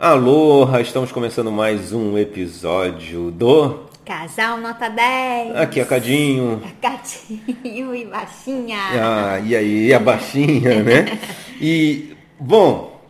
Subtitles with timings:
[0.00, 5.56] Aloha, estamos começando mais um episódio do Casal Nota 10.
[5.56, 6.62] Aqui é Cadinho.
[6.80, 8.78] Cadinho e Baixinha.
[8.78, 11.18] Ah, e aí, a Baixinha, né?
[11.60, 13.02] E, bom,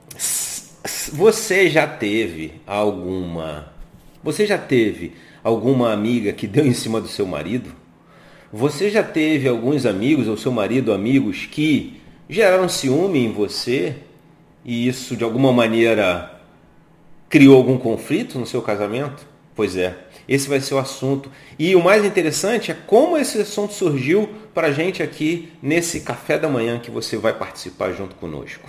[1.13, 3.71] você já teve alguma.
[4.25, 5.13] Você já teve
[5.45, 7.71] alguma amiga que deu em cima do seu marido?
[8.51, 12.01] Você já teve alguns amigos, ou seu marido, amigos, que
[12.31, 13.95] geraram ciúme em você
[14.65, 16.38] e isso de alguma maneira
[17.29, 19.27] criou algum conflito no seu casamento?
[19.55, 19.97] Pois é,
[20.29, 21.31] esse vai ser o assunto.
[21.59, 26.39] E o mais interessante é como esse assunto surgiu para a gente aqui nesse café
[26.39, 28.69] da manhã que você vai participar junto conosco.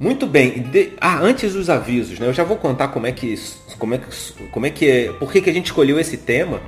[0.00, 0.62] Muito bem.
[0.62, 0.92] De...
[1.00, 2.26] Ah, antes dos avisos, né?
[2.26, 3.34] Eu já vou contar como é que,
[3.78, 4.06] como é que,
[4.50, 6.60] como é que é, por que, que a gente escolheu esse tema.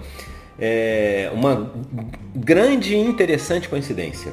[0.61, 1.73] É uma
[2.35, 4.33] grande e interessante coincidência.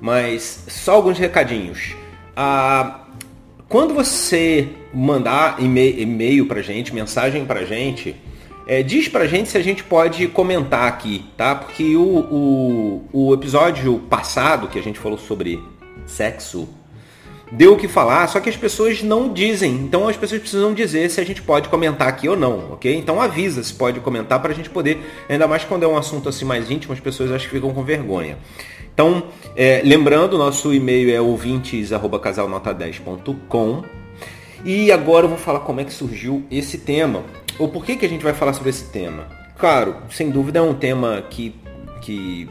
[0.00, 1.94] Mas só alguns recadinhos.
[2.34, 3.00] Ah,
[3.68, 8.16] quando você mandar e-mail pra gente, mensagem pra gente,
[8.66, 11.54] é, diz pra gente se a gente pode comentar aqui, tá?
[11.54, 15.62] Porque o, o, o episódio passado que a gente falou sobre
[16.04, 16.68] sexo
[17.50, 19.74] deu o que falar, só que as pessoas não dizem.
[19.74, 22.92] Então as pessoas precisam dizer se a gente pode comentar aqui ou não, ok?
[22.94, 26.28] Então avisa se pode comentar para a gente poder, ainda mais quando é um assunto
[26.28, 28.36] assim mais íntimo, as pessoas acho que ficam com vergonha.
[28.92, 29.24] Então,
[29.54, 33.84] é, lembrando, nosso e-mail é ouvintes@casalnota10.com.
[34.64, 37.22] E agora eu vou falar como é que surgiu esse tema.
[37.58, 39.26] Ou por que, que a gente vai falar sobre esse tema?
[39.58, 41.54] Claro, sem dúvida é um tema que,
[42.00, 42.48] que,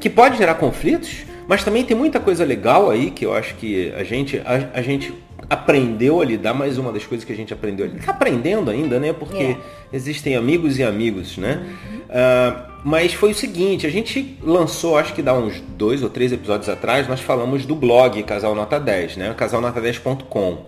[0.00, 3.92] que pode gerar conflitos, mas também tem muita coisa legal aí que eu acho que
[3.96, 5.12] a gente, a, a gente
[5.48, 8.00] aprendeu a lidar, mais uma das coisas que a gente aprendeu a lidar.
[8.00, 9.12] Está aprendendo ainda, né?
[9.12, 9.56] Porque é.
[9.92, 11.62] existem amigos e amigos, né?
[11.62, 11.98] Uhum.
[11.98, 16.32] Uh, mas foi o seguinte, a gente lançou, acho que dá uns dois ou três
[16.32, 19.34] episódios atrás, nós falamos do blog Casal Nota 10, né?
[19.36, 20.66] casalnota10.com.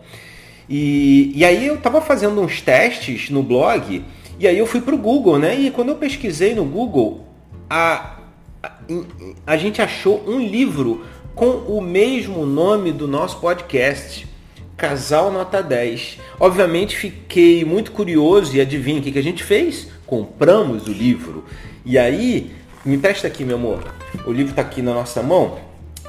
[0.69, 4.03] E, e aí eu estava fazendo uns testes no blog,
[4.39, 5.55] e aí eu fui para o Google, né?
[5.59, 7.27] E quando eu pesquisei no Google,
[7.71, 8.16] a
[9.47, 11.05] a gente achou um livro
[11.35, 14.27] com o mesmo nome do nosso podcast,
[14.77, 16.19] Casal Nota 10.
[16.41, 19.89] Obviamente fiquei muito curioso e adivinha o que, que a gente fez?
[20.07, 21.45] Compramos o livro.
[21.85, 22.53] E aí,
[22.85, 23.85] me presta aqui, meu amor.
[24.25, 25.59] O livro está aqui na nossa mão.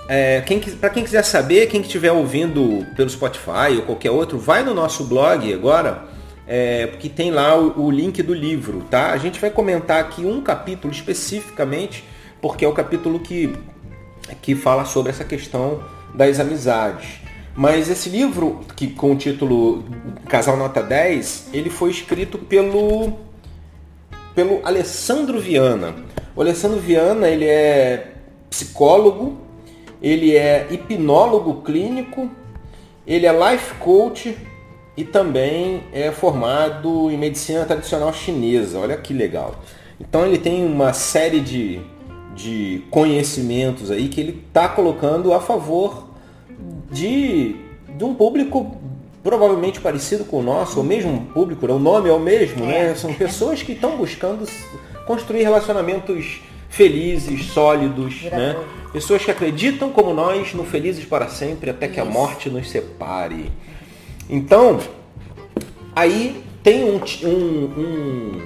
[0.08, 4.64] É, quem, para quem quiser saber, quem estiver ouvindo pelo Spotify ou qualquer outro, vai
[4.64, 6.06] no nosso blog agora,
[6.48, 9.12] é, porque tem lá o, o link do livro, tá?
[9.12, 12.06] A gente vai comentar aqui um capítulo especificamente
[12.42, 13.56] porque é o capítulo que,
[14.42, 15.84] que fala sobre essa questão
[16.14, 17.20] das amizades.
[17.56, 19.84] Mas esse livro, que com o título
[20.28, 23.14] Casal Nota 10, ele foi escrito pelo,
[24.36, 25.96] pelo Alessandro Viana.
[26.36, 28.14] O Alessandro Viana ele é
[28.48, 29.38] psicólogo,
[30.00, 32.30] ele é hipnólogo clínico,
[33.08, 34.38] ele é life coach
[34.96, 38.78] e também é formado em medicina tradicional chinesa.
[38.78, 39.56] Olha que legal.
[40.00, 41.82] Então ele tem uma série de
[42.38, 46.08] de conhecimentos aí que ele está colocando a favor
[46.92, 47.56] de,
[47.98, 48.78] de um público
[49.24, 51.74] provavelmente parecido com o nosso, o mesmo público, né?
[51.74, 52.92] o nome é o mesmo, né?
[52.92, 52.96] É.
[52.96, 54.48] São pessoas que estão buscando
[55.06, 56.40] construir relacionamentos
[56.70, 58.56] felizes, sólidos, né?
[58.94, 63.52] Pessoas que acreditam como nós no felizes para sempre até que a morte nos separe.
[64.30, 64.80] Então,
[65.96, 68.42] aí tem um, um, um,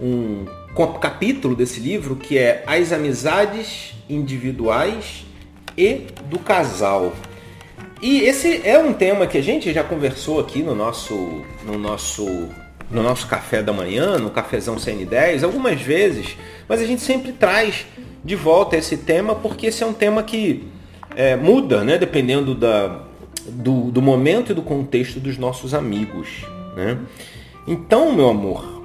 [0.00, 5.26] um capítulo desse livro que é As Amizades Individuais
[5.76, 7.12] e do Casal.
[8.00, 12.24] E esse é um tema que a gente já conversou aqui no nosso, no nosso,
[12.88, 16.36] no nosso café da manhã, no cafezão CN10, algumas vezes,
[16.68, 17.84] mas a gente sempre traz
[18.24, 20.68] de volta esse tema porque esse é um tema que
[21.16, 23.00] é, muda, né, dependendo da,
[23.48, 26.44] do, do momento e do contexto dos nossos amigos.
[26.76, 26.98] Né?
[27.66, 28.77] Então, meu amor,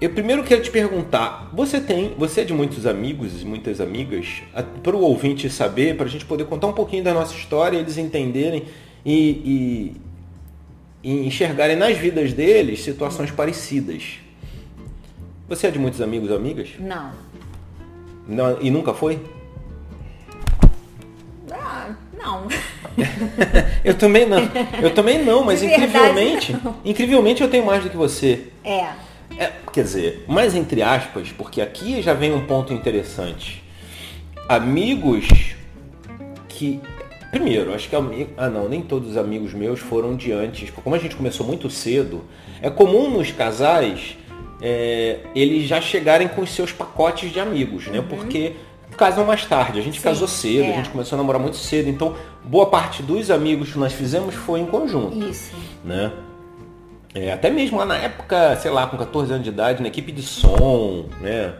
[0.00, 4.42] eu primeiro quero te perguntar, você tem, você é de muitos amigos e muitas amigas,
[4.82, 7.98] para o ouvinte saber, para a gente poder contar um pouquinho da nossa história, eles
[7.98, 8.64] entenderem
[9.04, 9.92] e,
[11.04, 14.18] e, e enxergarem nas vidas deles situações parecidas.
[15.46, 16.70] Você é de muitos amigos e amigas?
[16.78, 17.10] Não.
[18.26, 19.20] Não e nunca foi?
[21.52, 22.46] Ah, não.
[23.84, 24.48] eu também não.
[24.80, 26.76] Eu também não, mas incrivelmente, não.
[26.84, 28.46] incrivelmente eu tenho mais do que você.
[28.64, 29.09] É.
[29.38, 33.62] É, quer dizer, mais entre aspas, porque aqui já vem um ponto interessante.
[34.48, 35.28] Amigos
[36.48, 36.80] que.
[37.30, 38.32] Primeiro, acho que amigo.
[38.36, 40.70] Ah não, nem todos os amigos meus foram de antes.
[40.70, 42.24] Como a gente começou muito cedo,
[42.60, 44.16] é comum nos casais
[44.60, 48.00] é, eles já chegarem com os seus pacotes de amigos, né?
[48.00, 48.06] Uhum.
[48.06, 48.54] Porque
[48.96, 49.78] casam mais tarde.
[49.78, 50.72] A gente Sim, casou cedo, é.
[50.72, 51.88] a gente começou a namorar muito cedo.
[51.88, 55.54] Então, boa parte dos amigos que nós fizemos foi em conjunto, Isso.
[55.82, 56.12] né?
[57.14, 60.12] É, até mesmo lá na época, sei lá, com 14 anos de idade, na equipe
[60.12, 61.54] de som, né?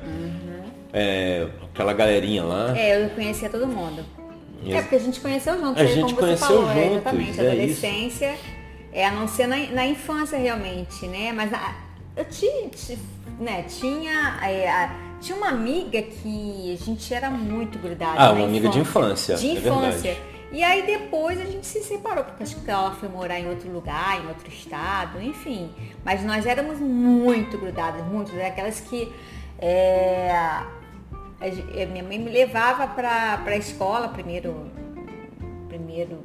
[0.93, 2.77] É, aquela galerinha lá.
[2.77, 4.05] É, eu conhecia todo mundo.
[4.67, 6.93] É, porque a gente conheceu juntos, A aí, gente como você conheceu falou, é, juntos,
[6.97, 7.41] exatamente.
[7.41, 8.35] é adolescência,
[8.93, 11.33] é, a não ser na, na infância realmente, né?
[11.33, 11.75] Mas a-
[12.17, 12.99] eu tinha, ti-
[13.41, 18.13] né, tinha, é, a- tinha uma amiga que a gente era muito grudada.
[18.19, 20.17] Ah, na uma amiga de infância, De é infância.
[20.53, 23.71] E aí depois a gente se separou, porque acho que ela foi morar em outro
[23.71, 25.73] lugar, em outro estado, enfim.
[26.05, 29.13] Mas nós éramos muito grudadas, muito, daquelas que.
[29.59, 30.65] é,
[31.87, 34.67] minha mãe me levava para a escola primeiro,
[35.69, 36.21] primeiro,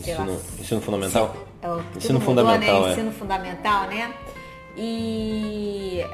[0.00, 1.36] sei lá, Ensino, ensino fundamental?
[1.62, 2.88] é, tudo Ensino mudou, fundamental, né?
[2.88, 2.92] é.
[2.92, 4.14] Ensino fundamental, né?
[4.76, 6.04] E,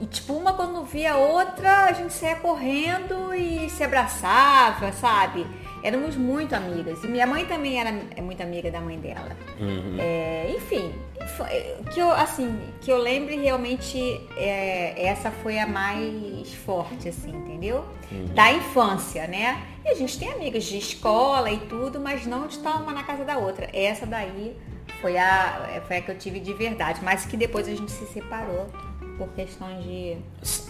[0.00, 5.44] e tipo, uma quando via a outra, a gente saía correndo e se abraçava, sabe?
[5.84, 7.04] Éramos muito amigas.
[7.04, 9.36] E minha mãe também era é muito amiga da mãe dela.
[9.60, 9.98] Uhum.
[10.00, 10.90] É, enfim,
[11.92, 17.84] que eu, assim, que eu lembre realmente, é, essa foi a mais forte, assim, entendeu?
[18.34, 19.62] Da infância, né?
[19.84, 23.02] E a gente tem amigas de escola e tudo, mas não de estar uma na
[23.02, 23.68] casa da outra.
[23.70, 24.56] Essa daí
[25.02, 28.06] foi a, foi a que eu tive de verdade, mas que depois a gente se
[28.06, 28.70] separou
[29.16, 30.16] por questões de.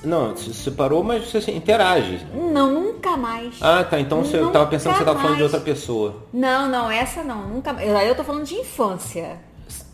[0.05, 2.27] Não, se separou, mas você se interage.
[2.33, 3.57] Não, nunca mais.
[3.61, 3.99] Ah, tá.
[3.99, 6.15] Então você eu Nunca tava pensando que você tava falando de outra pessoa.
[6.33, 7.89] Não, não, essa não, nunca mais.
[7.89, 9.39] Eu, eu tô falando de infância.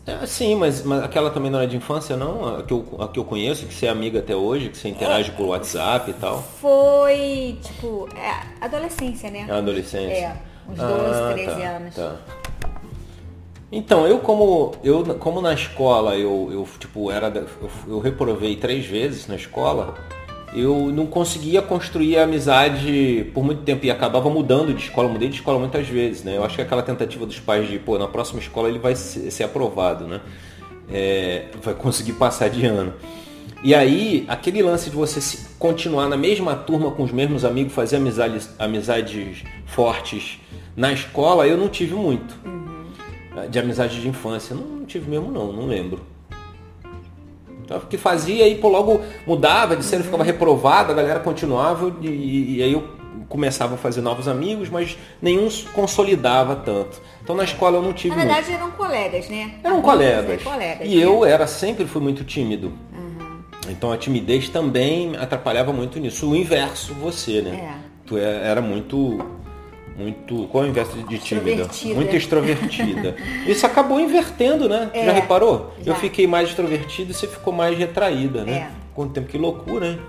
[0.05, 2.57] É, sim, mas, mas aquela também não é de infância, não?
[2.57, 4.89] A que, eu, a que eu conheço, que você é amiga até hoje, que você
[4.89, 6.41] interage por WhatsApp e tal.
[6.59, 9.45] Foi, tipo, é, adolescência, né?
[9.47, 10.13] É adolescência.
[10.13, 10.37] É,
[10.67, 11.95] uns 12, 13 tá, anos.
[11.95, 12.15] Tá.
[13.71, 17.27] Então, eu como eu como na escola eu, eu tipo era
[17.61, 19.95] eu, eu reprovei três vezes na escola,
[20.53, 25.29] eu não conseguia construir a amizade por muito tempo e acabava mudando de escola, mudei
[25.29, 26.35] de escola muitas vezes, né?
[26.35, 29.31] Eu acho que aquela tentativa dos pais de, pô, na próxima escola ele vai ser,
[29.31, 30.19] ser aprovado, né?
[30.91, 32.93] É, vai conseguir passar de ano.
[33.63, 37.97] E aí, aquele lance de você continuar na mesma turma com os mesmos amigos, fazer
[37.97, 40.39] amizades, amizades fortes
[40.75, 42.35] na escola, eu não tive muito.
[43.49, 44.55] De amizade de infância.
[44.55, 46.01] Não, não tive mesmo não, não lembro.
[47.63, 52.07] Então, o que fazia pô, logo mudava, de cena ficava reprovado, a galera continuava e,
[52.07, 52.99] e- e aí eu
[53.29, 57.01] começava a fazer novos amigos, mas nenhum consolidava tanto.
[57.23, 58.33] Então na escola eu não tive Na muito.
[58.35, 59.53] verdade eram colegas, né?
[59.63, 60.41] Eram Amigos, colegas.
[60.41, 61.03] é, colegas, E né?
[61.05, 62.73] eu era sempre fui muito tímido.
[63.69, 66.29] Então a timidez também atrapalhava muito nisso.
[66.29, 67.51] O inverso você, né?
[67.77, 67.91] É.
[68.05, 69.19] Tu é- era muito
[69.97, 71.69] muito qual é o inverso de- tímida?
[71.95, 73.15] Muito extrovertida.
[73.45, 74.89] Isso acabou invertendo, né?
[74.93, 75.73] É, Já reparou?
[75.83, 75.91] já.
[75.91, 78.53] Eu fiquei mais extrovertida e você ficou mais retraída, né?
[78.53, 78.69] É.
[78.93, 79.99] Quanto tempo que loucura, hein?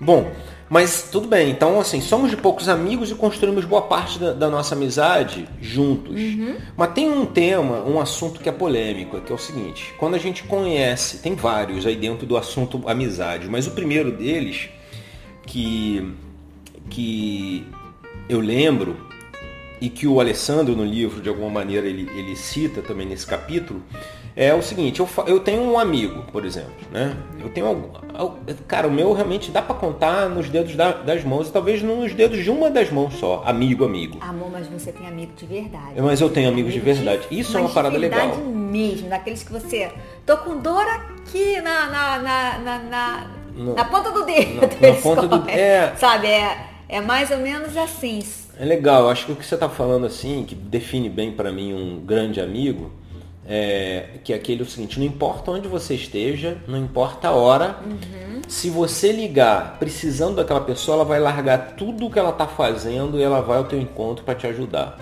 [0.00, 0.30] Bom,
[0.68, 1.50] mas tudo bem.
[1.50, 6.14] Então, assim, somos de poucos amigos e construímos boa parte da, da nossa amizade juntos.
[6.76, 10.18] Mas tem um tema, um assunto que é polêmico, que é o seguinte: quando a
[10.18, 14.68] gente conhece, tem vários aí dentro do assunto amizade, mas o primeiro deles
[15.46, 16.12] que
[16.90, 17.66] que
[18.28, 18.96] eu lembro
[19.80, 23.82] e que o Alessandro no livro de alguma maneira ele, ele cita também nesse capítulo
[24.36, 28.38] é o seguinte eu, eu tenho um amigo por exemplo né eu tenho algum, al-
[28.66, 32.12] cara o meu realmente dá pra contar nos dedos da- das mãos e talvez nos
[32.14, 36.00] dedos de uma das mãos só amigo amigo Amor, mas você tem amigo de verdade.
[36.00, 37.22] Mas eu tenho amigos de verdade.
[37.30, 38.44] Isso é uma parada de verdade legal.
[38.52, 39.90] mesmo, daqueles que você.
[40.24, 43.26] Tô com dor aqui na, na, na, na, na,
[43.74, 44.60] na ponta do dedo.
[44.80, 45.94] na ponta do- é.
[45.96, 48.22] Sabe, é, é mais ou menos assim.
[48.58, 51.72] É legal, acho que o que você está falando assim, que define bem para mim
[51.72, 52.92] um grande amigo,
[53.46, 57.76] é que é aquele o seguinte, não importa onde você esteja, não importa a hora,
[58.48, 63.18] se você ligar precisando daquela pessoa, ela vai largar tudo o que ela está fazendo
[63.18, 64.98] e ela vai ao teu encontro para te ajudar.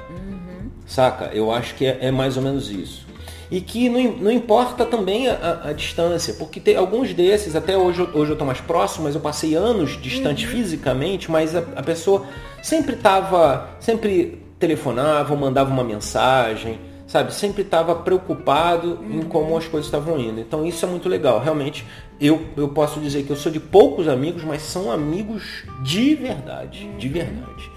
[0.87, 1.31] Saca?
[1.33, 3.07] Eu acho que é, é mais ou menos isso.
[3.55, 7.77] E que não, não importa também a, a- a distância, porque tem alguns desses, até
[7.77, 11.59] hoje, eu- hoje eu estou mais próximo, mas eu passei anos distante fisicamente, mas a,
[11.77, 12.25] a pessoa
[12.63, 17.35] sempre estava, sempre telefonava, mandava uma mensagem, sabe?
[17.35, 20.41] Sempre estava preocupado em como as coisas estavam indo.
[20.41, 21.39] Então isso é muito legal.
[21.39, 21.85] Realmente,
[22.19, 26.89] eu, eu posso dizer que eu sou de poucos amigos, mas são amigos de verdade,
[26.97, 27.71] de verdade.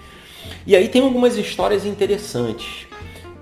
[0.66, 2.86] E aí tem algumas histórias interessantes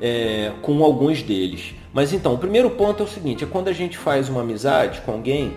[0.00, 1.74] é, com alguns deles.
[1.94, 5.00] Mas então, o primeiro ponto é o seguinte, é quando a gente faz uma amizade
[5.02, 5.56] com alguém,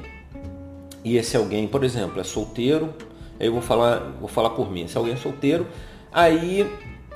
[1.03, 2.94] e esse alguém, por exemplo, é solteiro,
[3.39, 5.65] aí eu vou falar, vou falar por mim, se alguém é solteiro,
[6.13, 6.72] aí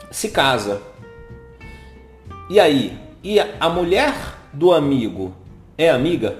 [0.09, 0.81] se casa.
[2.49, 2.97] E aí?
[3.23, 4.15] E a, a mulher
[4.51, 5.35] do amigo
[5.77, 6.39] é amiga?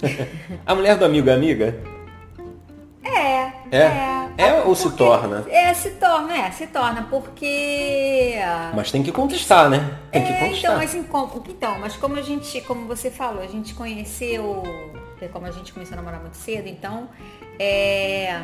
[0.64, 1.78] a mulher do amigo é amiga?
[3.04, 3.78] É, É?
[3.78, 4.19] É
[4.64, 5.44] ou se torna?
[5.48, 8.34] É, se torna, é, se torna, porque.
[8.74, 9.98] Mas tem que conquistar, né?
[10.10, 10.68] Tem que É, conquistar.
[10.68, 14.62] então, mas, em com- então, mas como a gente, como você falou, a gente conheceu,
[15.20, 17.08] é, como a gente começou a namorar muito cedo, então
[17.58, 18.40] é,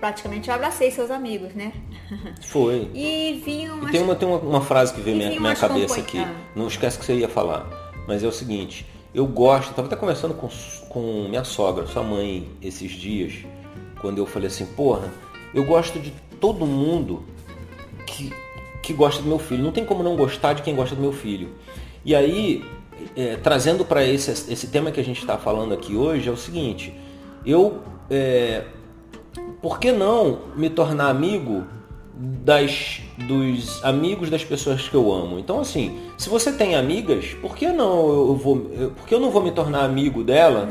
[0.00, 1.72] praticamente eu abracei seus amigos, né?
[2.42, 2.90] Foi.
[2.94, 5.54] E vinham E as- tem uma, tem uma, uma frase que veio na minha, minha
[5.56, 6.18] cabeça aqui.
[6.18, 6.32] Ah.
[6.56, 7.66] Não esquece que você ia falar.
[8.08, 10.48] Mas é o seguinte, eu gosto, tava até conversando com,
[10.88, 13.34] com minha sogra, sua mãe, esses dias,
[14.00, 15.12] quando eu falei assim, porra,
[15.54, 17.22] eu gosto de todo mundo
[18.06, 18.32] que,
[18.82, 19.62] que gosta do meu filho.
[19.62, 21.50] Não tem como não gostar de quem gosta do meu filho.
[22.04, 22.64] E aí,
[23.16, 26.36] é, trazendo para esse, esse tema que a gente está falando aqui hoje, é o
[26.36, 26.94] seguinte,
[27.44, 27.80] eu.
[28.10, 28.64] é,
[29.60, 31.64] por que não me tornar amigo
[32.14, 35.38] das, dos amigos das pessoas que eu amo?
[35.38, 38.58] Então, assim, se você tem amigas, por que não eu vou,
[38.96, 40.68] por que eu não vou me tornar amigo dela,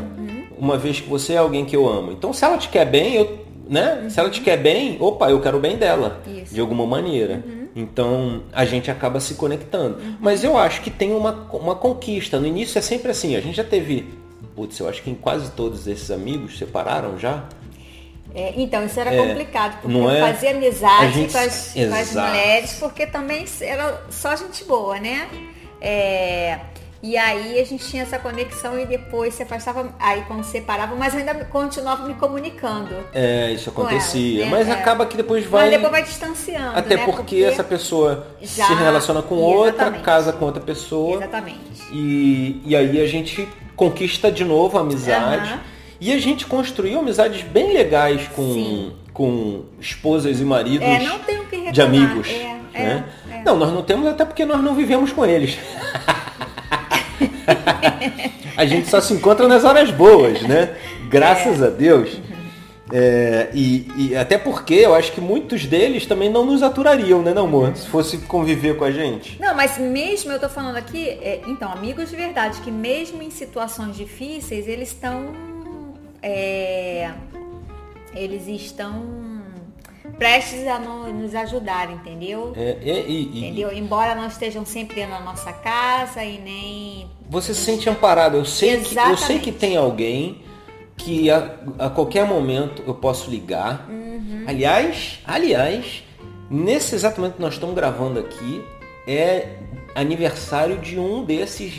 [0.59, 2.11] uma vez que você é alguém que eu amo?
[2.11, 4.07] Então, se ela te quer bem, eu, né?
[4.09, 6.53] Se ela te quer bem, opa, eu quero o bem dela, Isso.
[6.53, 7.43] de alguma maneira.
[7.75, 9.97] Então, a gente acaba se conectando.
[10.19, 12.39] Mas eu acho que tem uma, uma conquista.
[12.39, 14.07] No início é sempre assim, a gente já teve
[14.55, 17.45] Putz, eu acho que em quase todos esses amigos separaram já.
[18.35, 20.19] É, então, isso era É, complicado, porque não eu é?
[20.33, 25.29] fazia amizade gente- com, as, com as mulheres, porque também era só gente boa, né?
[25.81, 26.59] É,
[27.01, 31.15] e aí a gente tinha essa conexão e depois se afastava, aí quando separava, mas
[31.15, 32.93] ainda continuava me comunicando.
[33.13, 34.41] É, isso acontecia.
[34.41, 34.57] elas, né?
[34.57, 34.71] Mas É.
[34.73, 35.63] acaba que depois vai.
[35.63, 37.05] Mas depois vai distanciando, Até né?
[37.05, 40.03] porque, essa pessoa Já- se relaciona com outra, Exatamente.
[40.03, 41.17] casa com outra pessoa.
[41.17, 41.59] Exatamente.
[41.91, 45.49] E, e aí a gente conquista de novo a amizade.
[45.51, 45.59] Aham.
[46.01, 48.93] E a gente construiu amizades bem legais com, Sim.
[49.13, 51.73] com esposas e maridos É, não tem o que reclamar.
[51.73, 52.27] de amigos.
[52.29, 53.05] É, é, né?
[53.31, 53.41] é.
[53.43, 55.57] Não, nós não temos até porque nós não vivemos com eles.
[58.55, 60.75] a gente só se encontra nas horas boas, né?
[61.09, 62.19] Graças a Deus.
[62.91, 67.33] É, e, e até porque eu acho que muitos deles também não nos aturariam, né,
[67.33, 67.75] não, amor?
[67.75, 69.39] Se fosse conviver com a gente.
[69.39, 73.29] Não, mas mesmo eu tô falando aqui, é, então, amigos de verdade, que mesmo em
[73.29, 75.33] situações difíceis, eles estão.
[76.23, 77.11] é,
[78.15, 79.38] eles estão
[80.19, 82.53] prestes a no- nos ajudar, entendeu?
[82.55, 83.71] É, e- e- e- Entendeu?
[83.73, 87.07] Embora não estejam sempre da nossa casa e nem.
[87.29, 88.37] Você se sente amparado.
[88.37, 90.43] Eu sei, que, eu sei que tem alguém
[90.97, 93.87] que a, a qualquer momento eu posso ligar.
[93.89, 94.43] Uhum.
[94.47, 96.03] Aliás, aliás,
[96.49, 98.63] nesse exato momento que nós estamos gravando aqui,
[99.07, 99.55] é
[99.95, 101.73] aniversário de um desses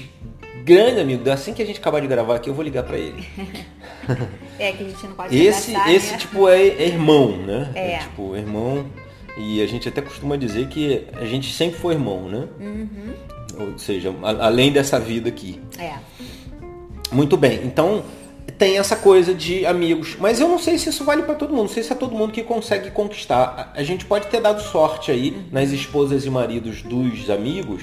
[0.64, 1.28] grandes amigos.
[1.28, 3.24] Assim que a gente acabar de gravar aqui, eu vou ligar para ele.
[4.60, 6.18] É que a gente não pode Esse, esse né?
[6.18, 7.70] tipo é, é irmão, né?
[7.74, 7.98] É.
[7.98, 8.86] tipo irmão.
[9.38, 12.46] E a gente até costuma dizer que a gente sempre foi irmão, né?
[12.60, 13.12] Uhum.
[13.72, 15.58] Ou seja, a- além dessa vida aqui.
[15.78, 15.94] É.
[17.12, 18.04] Muito bem, então
[18.58, 21.62] tem essa coisa de amigos, mas eu não sei se isso vale para todo mundo,
[21.62, 23.72] não sei se é todo mundo que consegue conquistar.
[23.74, 27.82] A a gente pode ter dado sorte aí nas esposas e maridos dos amigos.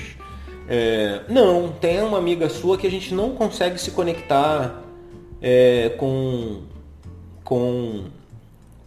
[0.70, 4.84] É, não, tem uma amiga sua que a gente não consegue se conectar
[5.42, 6.62] é, com,
[7.44, 8.06] com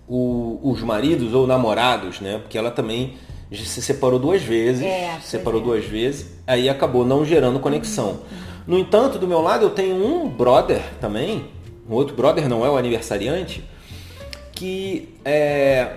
[0.08, 2.38] o- os maridos ou namorados, né?
[2.38, 3.14] Porque ela também
[3.52, 5.64] se separou duas vezes, É, se separou é.
[5.64, 8.20] duas vezes, aí acabou não gerando conexão.
[8.66, 11.46] No entanto, do meu lado eu tenho um brother também,
[11.88, 13.64] um outro brother não é o aniversariante,
[14.52, 15.96] que é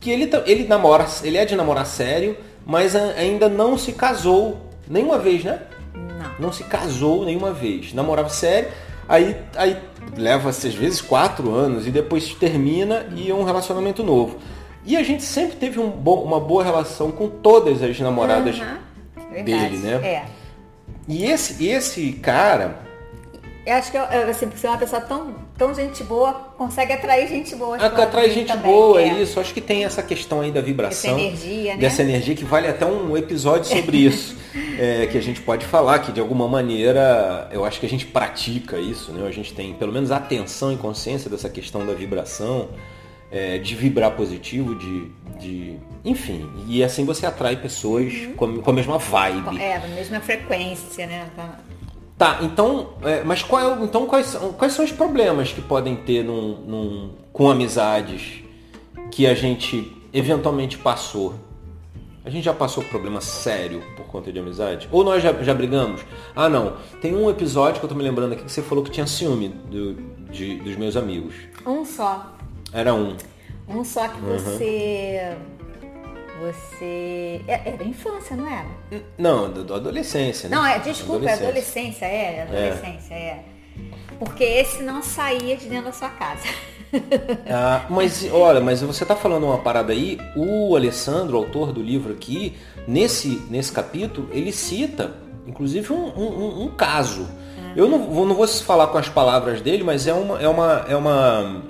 [0.00, 4.56] que ele, ele namora, ele é de namorar sério, mas ainda não se casou
[4.88, 5.60] nenhuma vez, né?
[5.94, 6.46] Não.
[6.46, 7.92] Não se casou nenhuma vez.
[7.94, 8.68] Namorava sério,
[9.14, 9.76] aí, aí
[10.16, 14.38] leva às vezes quatro anos e depois termina e é um relacionamento novo.
[14.84, 18.58] E a gente sempre teve um bo- uma boa relação com todas as namoradas.
[19.30, 19.42] Verdade.
[19.44, 19.94] dele, né?
[20.06, 20.24] É.
[21.08, 22.80] E esse, esse cara,
[23.64, 27.54] Eu acho que assim, por ser uma pessoa tão, tão gente boa, consegue atrair gente
[27.54, 27.76] boa.
[27.76, 29.22] a- atrai mim gente também, boa, é.
[29.22, 29.38] isso.
[29.38, 31.12] Acho que tem essa questão aí da vibração.
[31.12, 31.80] Essa energia, né?
[31.80, 34.36] Dessa energia que vale até um episódio sobre isso.
[34.78, 38.04] é, que a gente pode falar que de alguma maneira eu acho que a gente
[38.06, 39.24] pratica isso, né?
[39.26, 42.68] A gente tem pelo menos atenção e consciência dessa questão da vibração,
[43.30, 45.76] é, de vibrar positivo, de, de.
[46.04, 46.50] Enfim.
[46.66, 48.32] E assim você atrai pessoas Uhum.
[48.34, 49.60] com, a- com a mesma vibe.
[49.62, 51.28] É, na mesma frequência, né?
[52.22, 55.96] Tá- então, é, mas qual é então quais são, quais são os problemas que podem
[55.96, 58.44] ter num, num- com amizades
[59.10, 61.34] que a gente eventualmente passou?
[62.24, 64.88] A gente já passou problema sério por conta de amizade?
[64.92, 66.02] Ou nós já, já brigamos?
[66.36, 66.74] Ah, não.
[67.00, 69.48] Tem um episódio que eu tô me lembrando aqui que você falou que tinha ciúme
[69.48, 69.94] do-
[70.30, 71.34] de- dos meus amigos.
[71.66, 72.36] Um só.
[72.72, 73.16] Era um.
[73.68, 74.38] Um só que Uhum.
[74.38, 75.36] você.
[76.40, 77.40] Você.
[77.46, 78.66] É, é da infância, não era?
[79.18, 80.56] Não, da da adolescência, né?
[80.56, 82.06] Não, é, desculpa, é Adolescência.
[82.06, 83.44] adolescência, é, adolescência, é.
[84.18, 86.46] Porque esse não saía de dentro da sua casa.
[87.48, 92.12] Ah, mas olha, mas você está falando uma parada aí, o Alessandro, autor do livro
[92.12, 95.14] aqui, nesse, nesse capítulo, ele cita,
[95.46, 97.22] inclusive, um, um, um caso.
[97.22, 97.72] Uhum.
[97.74, 100.86] Eu não vou, não vou falar com as palavras dele, mas é uma, é uma,
[100.88, 101.62] é uma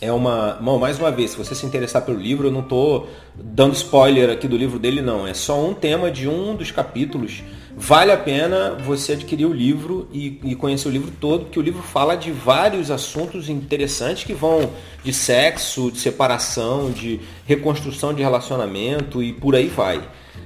[0.00, 0.58] é uma.
[0.60, 4.30] Bom, mais uma vez, se você se interessar pelo livro, eu não estou dando spoiler
[4.30, 5.26] aqui do livro dele, não.
[5.26, 7.42] É só um tema de um dos capítulos.
[7.76, 11.62] Vale a pena você adquirir o livro e, e conhecer o livro todo, porque o
[11.62, 14.70] livro fala de vários assuntos interessantes que vão
[15.02, 20.00] de sexo, de separação, de reconstrução de relacionamento e por aí vai.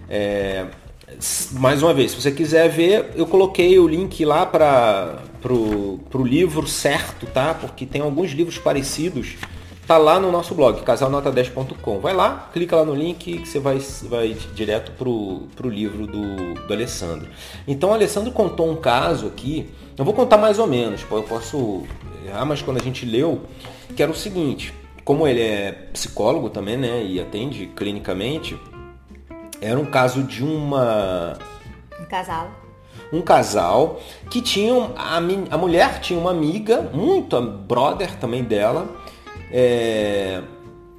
[0.08, 0.66] É,
[1.52, 6.66] mais uma vez, se você quiser ver, eu coloquei o link lá para pro, livro
[6.66, 7.54] certo, tá?
[7.54, 9.36] Porque tem alguns livros parecidos.
[9.86, 11.98] Tá lá no nosso blog, casalnota10.com.
[12.00, 16.72] Vai lá, clica lá no link que você vai, vai direto pro, livro do, do
[16.72, 17.28] Alessandro.
[17.66, 21.84] Então o Alessandro contou um caso aqui, eu vou contar mais ou menos, eu posso.
[22.34, 23.40] Ah, mas quando a gente leu,
[23.96, 27.02] que era o seguinte, como ele é psicólogo também, né?
[27.02, 28.60] E atende clinicamente,
[29.58, 31.38] era um caso de uma.
[31.98, 32.67] Um casal
[33.12, 34.00] um casal
[34.30, 38.88] que tinham a, a mulher tinha uma amiga muito brother também dela
[39.50, 40.42] é,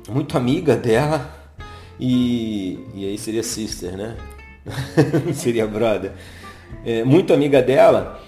[0.09, 1.35] muito amiga dela
[1.99, 4.17] e, e aí seria sister né
[5.33, 6.11] seria brother
[6.85, 8.19] é, muito amiga dela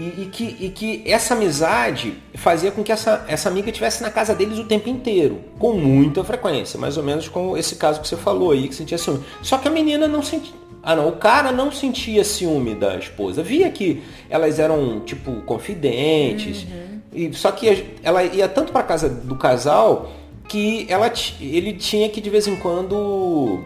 [0.00, 4.10] e, e, que, e que essa amizade fazia com que essa, essa amiga estivesse na
[4.10, 8.08] casa deles o tempo inteiro, com muita frequência, mais ou menos como esse caso que
[8.08, 9.22] você falou aí, que sentia ciúme.
[9.42, 13.42] Só que a menina não sentia, ah não, o cara não sentia ciúme da esposa.
[13.42, 16.62] Via que elas eram, tipo, confidentes.
[16.64, 17.00] Uhum.
[17.12, 20.10] E, só que ela ia tanto para casa do casal
[20.48, 23.62] que ela, ele tinha que de vez em quando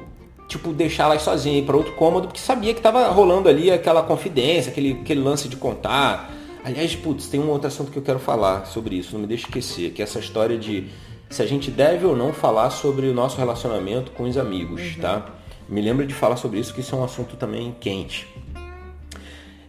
[0.46, 4.02] tipo deixar elas sozinhas ir para outro cômodo porque sabia que estava rolando ali aquela
[4.02, 6.30] confidência, aquele, aquele lance de contar.
[6.62, 9.44] Aliás, putz, tem um outro assunto que eu quero falar sobre isso, não me deixe
[9.44, 10.86] esquecer, que é essa história de
[11.30, 15.00] se a gente deve ou não falar sobre o nosso relacionamento com os amigos, uhum.
[15.00, 15.26] tá?
[15.74, 18.28] Me lembro de falar sobre isso, que isso é um assunto também quente.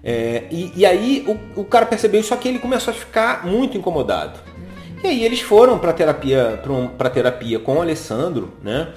[0.03, 3.43] É, e, e, aí o, o, cara percebeu isso, só que ele começou a ficar
[3.43, 4.37] muito incomodado.
[5.03, 6.61] E aí eles foram para terapia,
[6.95, 8.89] para terapia com o Alessandro, né?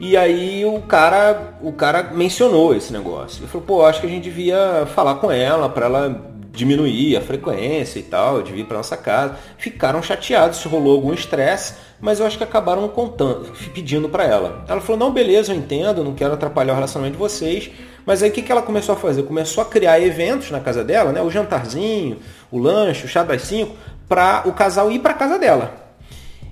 [0.00, 3.40] E aí o cara, o cara mencionou esse negócio.
[3.40, 7.20] Ele falou, pô, acho que a gente devia falar com ela para ela diminuir a
[7.20, 9.36] frequência e tal, de vir para nossa casa.
[9.56, 14.64] Ficaram chateados se rolou algum estresse mas eu acho que acabaram contando, pedindo para ela.
[14.68, 17.70] Ela falou: não, beleza, eu entendo, não quero atrapalhar o relacionamento de vocês.
[18.06, 19.22] Mas aí o que, que ela começou a fazer?
[19.24, 21.20] Começou a criar eventos na casa dela, né?
[21.20, 22.18] O jantarzinho,
[22.50, 23.76] o lanche, o chá das cinco,
[24.08, 25.87] para o casal ir para casa dela.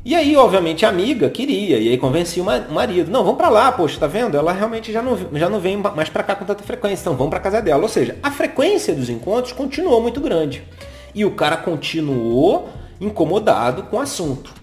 [0.06, 3.10] E aí, obviamente, a amiga queria, e aí convencia o marido.
[3.10, 4.36] Não, vamos para lá, poxa, tá vendo?
[4.36, 7.30] Ela realmente já não, já não vem mais para cá com tanta frequência, então vamos
[7.30, 7.82] para casa dela.
[7.82, 10.62] Ou seja, a frequência dos encontros continuou muito grande.
[11.12, 12.68] E o cara continuou
[13.00, 14.54] incomodado com o assunto.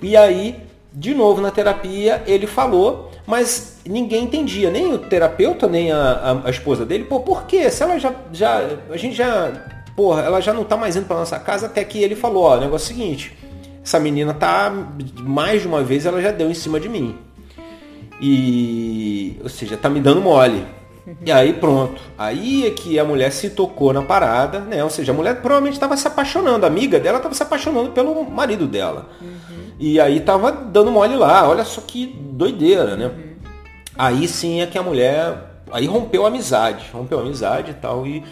[0.00, 0.54] E aí,
[0.92, 5.98] de novo na terapia, ele falou, mas ninguém entendia, nem o terapeuta, nem a,
[6.44, 7.02] a, a esposa dele.
[7.02, 7.68] Pô, por quê?
[7.68, 8.62] Se ela já, já.
[8.90, 9.50] A gente já.
[9.96, 12.56] Porra, ela já não tá mais indo pra nossa casa, até que ele falou, ó,
[12.56, 13.36] o negócio é o seguinte,
[13.88, 14.70] essa menina tá.
[15.20, 17.16] Mais de uma vez ela já deu em cima de mim.
[18.20, 19.38] E.
[19.42, 20.64] Ou seja, tá me dando mole.
[21.24, 21.98] E aí pronto.
[22.18, 24.84] Aí é que a mulher se tocou na parada, né?
[24.84, 26.66] Ou seja, a mulher provavelmente estava se apaixonando.
[26.66, 29.08] A amiga dela estava se apaixonando pelo marido dela.
[29.22, 29.72] Uhum.
[29.78, 31.48] E aí tava dando mole lá.
[31.48, 33.06] Olha só que doideira, né?
[33.06, 33.36] Uhum.
[33.96, 35.62] Aí sim é que a mulher.
[35.72, 36.84] Aí rompeu a amizade.
[36.92, 38.06] Rompeu a amizade e tal.
[38.06, 38.22] E...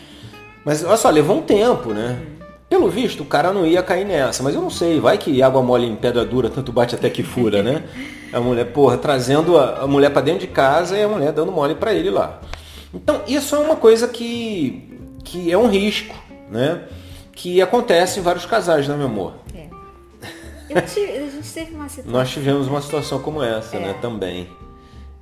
[0.66, 2.18] Mas olha só, levou um tempo, né?
[2.20, 2.35] Uhum.
[2.68, 5.62] Pelo visto, o cara não ia cair nessa, mas eu não sei, vai que água
[5.62, 7.84] mole em pedra dura, tanto bate até que fura, né?
[8.32, 11.52] A mulher, porra, trazendo a, a mulher para dentro de casa e a mulher dando
[11.52, 12.40] mole para ele lá.
[12.92, 16.14] Então, isso é uma coisa que, que é um risco,
[16.50, 16.82] né?
[17.32, 19.34] Que acontece em vários casais, né, meu amor?
[19.54, 20.80] É.
[20.80, 22.12] Tive, a gente teve uma situação.
[22.12, 23.86] Nós tivemos uma situação como essa, né, é.
[23.88, 23.98] né?
[24.02, 24.48] Também.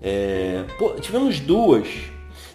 [0.00, 1.86] É, pô, tivemos duas.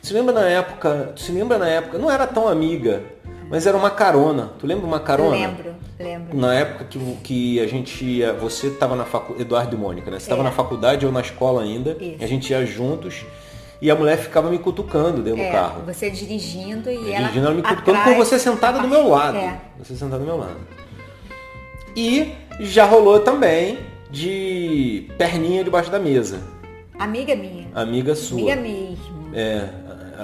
[0.02, 1.14] Se lembra na época?
[1.16, 1.98] Se lembra na época?
[1.98, 3.04] Não era tão amiga,
[3.50, 4.52] mas era uma carona.
[4.60, 5.32] Tu lembra uma carona?
[5.32, 6.38] Lembro, lembro.
[6.38, 8.34] Na época que, que a gente ia.
[8.34, 9.42] Você estava na faculdade.
[9.42, 10.20] Eduardo e Mônica, né?
[10.20, 10.44] Você estava é.
[10.44, 11.98] na faculdade ou na escola ainda.
[12.00, 12.24] Isso.
[12.24, 13.26] A gente ia juntos
[13.82, 15.82] e a mulher ficava me cutucando dentro é, do carro.
[15.86, 17.22] Você dirigindo e ela.
[17.24, 19.38] Dirigindo, ela me cutucando atrás, com você sentada do meu lado.
[19.38, 19.60] É.
[19.80, 20.58] Você sentada do meu lado.
[21.96, 23.80] E já rolou também
[24.12, 26.42] de perninha debaixo da mesa.
[26.98, 27.68] Amiga minha.
[27.74, 28.38] Amiga sua.
[28.38, 29.30] Amiga mesmo.
[29.34, 29.70] É,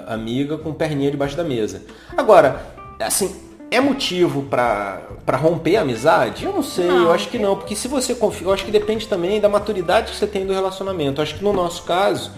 [0.07, 1.81] amiga com perninha debaixo da mesa.
[2.17, 3.35] Agora, assim,
[3.69, 6.45] é motivo para romper a amizade?
[6.45, 8.71] Eu não sei, não, eu acho que não, porque se você confia, eu acho que
[8.71, 11.19] depende também da maturidade que você tem do relacionamento.
[11.19, 12.31] Eu acho que no nosso caso,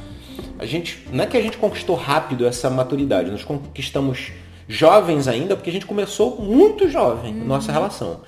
[0.57, 4.31] a gente não é que a gente conquistou rápido essa maturidade, nós conquistamos
[4.67, 7.45] jovens ainda, porque a gente começou muito jovem uhum.
[7.45, 8.21] nossa relação.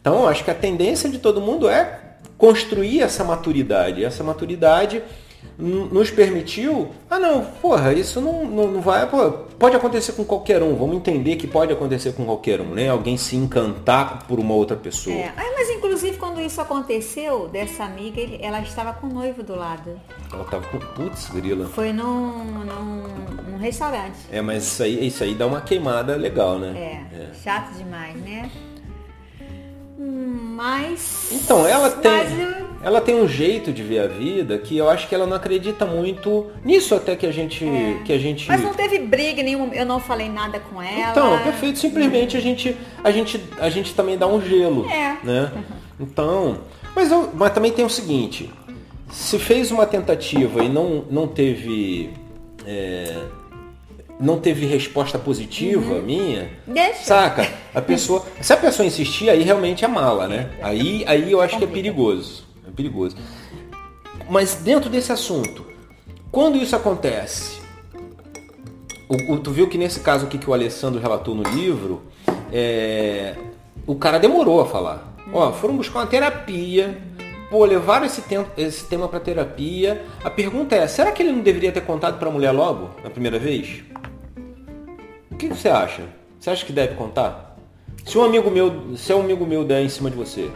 [0.00, 2.00] Então, acho que a tendência de todo mundo é
[2.36, 4.04] construir essa maturidade.
[4.04, 5.02] Essa maturidade
[5.58, 10.62] nos permitiu, ah não, porra, isso não, não, não vai, pô, pode acontecer com qualquer
[10.62, 12.88] um, vamos entender que pode acontecer com qualquer um, né?
[12.88, 15.16] Alguém se encantar por uma outra pessoa.
[15.16, 15.32] É.
[15.36, 20.00] Mas inclusive quando isso aconteceu, dessa amiga, ela estava com o noivo do lado.
[20.32, 21.66] Ela estava com, putz, grila.
[21.66, 23.02] Foi num, num,
[23.50, 24.18] num, restaurante.
[24.30, 27.06] É, mas isso aí, isso aí dá uma queimada legal, né?
[27.12, 27.30] É, é.
[27.34, 28.50] chato demais, né?
[29.98, 31.28] Mas.
[31.32, 32.68] Então, ela tem.
[32.80, 35.84] Ela tem um jeito de ver a vida que eu acho que ela não acredita
[35.84, 37.64] muito nisso até que a gente.
[37.64, 38.00] É.
[38.04, 38.46] Que a gente...
[38.46, 41.10] Mas não teve briga nenhuma, eu não falei nada com ela.
[41.10, 41.80] Então, perfeito.
[41.80, 44.88] Simplesmente a gente, a gente, a gente também dá um gelo.
[44.88, 45.16] É.
[45.24, 45.52] Né?
[45.98, 46.58] Então.
[46.94, 48.48] Mas, eu, mas também tem o seguinte,
[49.10, 52.10] se fez uma tentativa e não, não teve.
[52.64, 53.24] É,
[54.20, 56.02] não teve resposta positiva uhum.
[56.02, 57.04] minha, Deixa.
[57.04, 57.48] saca?
[57.74, 60.50] A pessoa, se a pessoa insistir, aí realmente é mala, né?
[60.60, 63.16] Aí, aí eu acho que é perigoso, é perigoso.
[64.28, 65.64] Mas dentro desse assunto,
[66.30, 67.60] quando isso acontece,
[69.08, 72.02] o, o, tu viu que nesse caso aqui que o Alessandro relatou no livro,
[72.52, 73.34] é,
[73.86, 75.14] o cara demorou a falar.
[75.32, 76.98] Ó, foram buscar uma terapia,
[77.50, 80.04] pô, levaram esse, tempo, esse tema para terapia.
[80.22, 83.08] A pergunta é, será que ele não deveria ter contado para a mulher logo, na
[83.08, 83.82] primeira vez?
[85.38, 86.02] Que você acha?
[86.38, 87.56] Você acha que deve contar?
[88.04, 90.50] Se um amigo meu, se um amigo meu der em cima de você,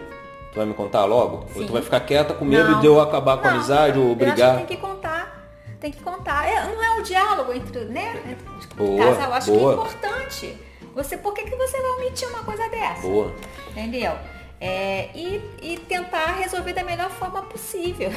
[0.53, 1.47] tu vai me contar logo?
[1.53, 1.61] Sim.
[1.61, 2.81] Ou tu vai ficar quieta com medo não.
[2.81, 4.59] de eu acabar com a amizade ou brigar?
[4.59, 5.49] tem que contar.
[5.81, 6.49] Tem que contar.
[6.49, 8.23] É, não é o diálogo entre, né?
[8.31, 9.29] Entre boa, casal.
[9.29, 9.61] Eu acho boa.
[9.61, 10.59] que é importante.
[10.95, 13.03] Você, por que, que você vai omitir uma coisa dessa?
[13.03, 13.33] Boa.
[13.71, 14.13] Entendeu?
[14.65, 18.13] É, e, e, tentar resolver da melhor forma possível.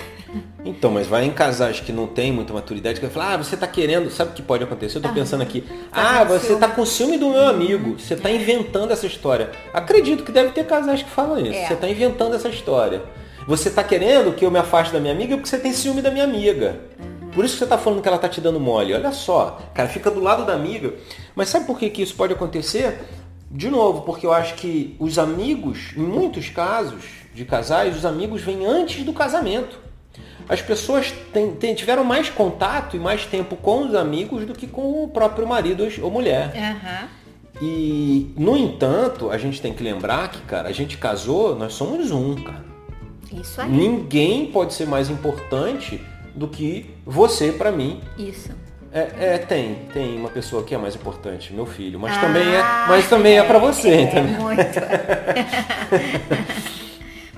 [0.64, 3.56] Então, mas vai em casais que não tem muita maturidade, que vai falar, ah, você
[3.56, 4.98] está querendo, sabe o que pode acontecer?
[4.98, 8.14] Eu estou ah, pensando aqui, tá ah, você está com ciúme do meu amigo, você
[8.14, 9.50] está inventando essa história.
[9.74, 11.66] Acredito que deve ter casais que falam isso, é.
[11.66, 13.02] você está inventando essa história.
[13.48, 16.12] Você está querendo que eu me afaste da minha amiga porque você tem ciúme da
[16.12, 16.80] minha amiga.
[17.00, 17.30] Uhum.
[17.30, 18.94] Por isso que você está falando que ela está te dando mole.
[18.94, 20.94] Olha só, cara, fica do lado da amiga.
[21.36, 23.00] Mas sabe por que, que isso pode acontecer?
[23.56, 28.42] De novo, porque eu acho que os amigos, em muitos casos de casais, os amigos
[28.42, 29.80] vêm antes do casamento.
[30.48, 31.14] As pessoas
[31.78, 35.88] tiveram mais contato e mais tempo com os amigos do que com o próprio marido
[36.02, 36.54] ou mulher.
[36.54, 37.08] Uhum.
[37.62, 42.12] E, no entanto, a gente tem que lembrar que, cara, a gente casou, nós somos
[42.12, 42.66] um, cara.
[43.32, 43.72] Isso aí.
[43.72, 46.02] Ninguém pode ser mais importante
[46.36, 48.02] do que você para mim.
[48.18, 48.50] Isso.
[48.96, 52.48] É, é, tem, tem uma pessoa que é mais importante, meu filho, mas ah, também
[52.48, 54.40] é, mas também é, é para você, é, entendeu?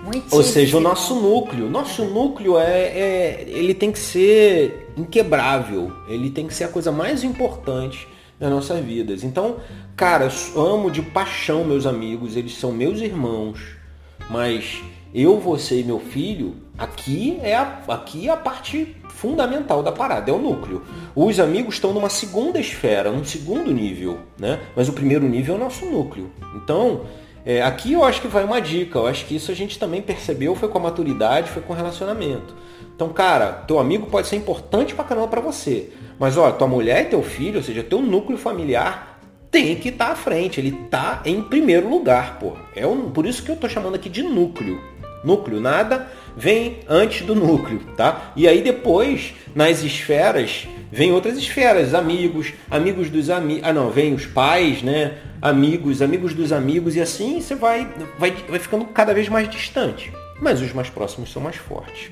[0.04, 0.36] Muito.
[0.36, 6.30] Ou seja, o nosso núcleo, nosso núcleo é, é, ele tem que ser inquebrável, ele
[6.30, 8.08] tem que ser a coisa mais importante
[8.39, 9.24] das nossas vidas.
[9.24, 9.56] Então,
[9.96, 13.60] cara, eu amo de paixão meus amigos, eles são meus irmãos,
[14.30, 14.80] mas
[15.12, 20.30] eu, você e meu filho, aqui é a, aqui é a parte fundamental da parada,
[20.30, 20.84] é o núcleo.
[21.16, 24.60] Os amigos estão numa segunda esfera, num segundo nível, né?
[24.76, 26.32] Mas o primeiro nível é o nosso núcleo.
[26.56, 27.02] Então,
[27.44, 30.02] é, aqui eu acho que vai uma dica, eu acho que isso a gente também
[30.02, 32.54] percebeu, foi com a maturidade, foi com o relacionamento.
[32.96, 35.90] Então, cara, teu amigo pode ser importante pra caramba pra você.
[36.20, 40.08] Mas, ó, tua mulher e teu filho, ou seja, teu núcleo familiar tem que estar
[40.08, 42.54] tá à frente, ele tá em primeiro lugar, pô.
[42.76, 44.82] É um, por isso que eu tô chamando aqui de núcleo.
[45.23, 48.32] Núcleo, nada vem antes do núcleo, tá?
[48.36, 54.13] E aí depois, nas esferas, vem outras esferas, amigos, amigos dos amigos, ah não, vem
[54.13, 55.17] os pais, né?
[55.41, 60.13] Amigos, amigos dos amigos e assim você vai, vai, vai ficando cada vez mais distante.
[60.39, 62.12] Mas os mais próximos são mais fortes.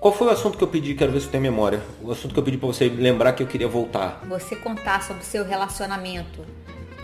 [0.00, 0.94] Qual foi o assunto que eu pedi?
[0.94, 1.80] Quero ver se tem memória.
[2.02, 4.20] O assunto que eu pedi para você lembrar que eu queria voltar.
[4.28, 6.44] Você contar sobre o seu relacionamento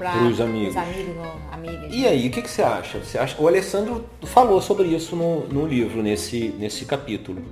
[0.01, 0.77] para os amigos.
[0.77, 1.93] amigos amigas.
[1.93, 2.99] E aí, o que, que você acha?
[2.99, 3.41] Você acha?
[3.41, 7.43] O Alessandro falou sobre isso no, no livro, nesse, nesse capítulo.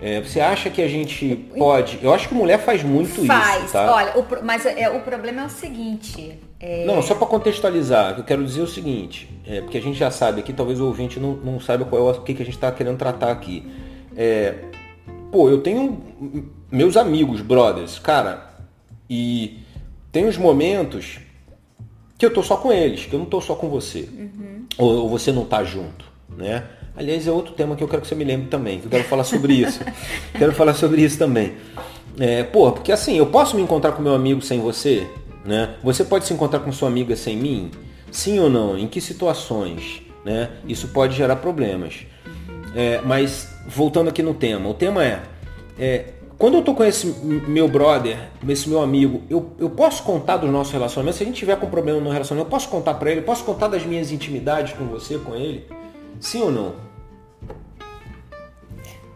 [0.00, 1.98] É, você acha que a gente pode.
[2.00, 3.64] Eu acho que mulher faz muito faz.
[3.64, 3.72] isso.
[3.72, 3.92] Tá?
[3.92, 6.38] Olha, o, mas é, o problema é o seguinte.
[6.60, 6.84] É...
[6.84, 10.40] Não, só para contextualizar, eu quero dizer o seguinte, é, porque a gente já sabe
[10.40, 12.70] aqui, talvez o ouvinte não, não saiba qual é o que, que a gente está
[12.70, 13.68] querendo tratar aqui.
[14.16, 14.54] É,
[15.32, 16.00] pô, eu tenho
[16.70, 18.50] meus amigos, brothers, cara,
[19.10, 19.58] e
[20.12, 21.18] tem os momentos
[22.18, 24.08] que eu tô só com eles, que eu não tô só com você.
[24.12, 24.64] Uhum.
[24.76, 26.04] Ou, ou, você não tá junto,
[26.36, 26.64] né?
[26.96, 29.04] Aliás, é outro tema que eu quero que você me lembre também, que eu quero
[29.04, 29.80] falar sobre isso.
[30.36, 31.52] quero falar sobre isso também.
[32.18, 35.06] É, pô, porque assim, eu posso me encontrar com meu amigo sem você,
[35.44, 35.76] né?
[35.84, 37.70] Você pode se encontrar com sua amiga sem mim?
[38.10, 38.76] Sim ou não?
[38.76, 40.02] Em que situações?
[40.24, 40.50] Né?
[40.66, 42.04] Isso pode gerar problemas.
[42.74, 45.22] É, mas voltando aqui no tema, o tema é,
[45.78, 46.04] é
[46.38, 50.46] quando eu tô com esse meu brother, esse meu amigo, eu, eu posso contar do
[50.46, 51.16] nosso relacionamento?
[51.16, 53.20] Se a gente tiver com problema no relacionamento, eu posso contar para ele?
[53.20, 55.66] Eu posso contar das minhas intimidades com você, com ele?
[56.20, 56.76] Sim ou não?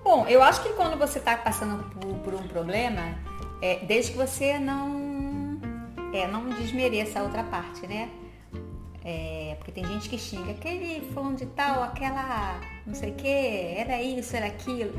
[0.03, 3.17] Bom, eu acho que quando você está passando por, por, um problema,
[3.63, 5.61] é, desde que você não,
[6.13, 8.11] é, não desmereça a outra parte, né?
[9.05, 13.29] É, porque tem gente que xinga, aquele falando de tal, aquela não sei o que,
[13.29, 14.93] era isso, era aquilo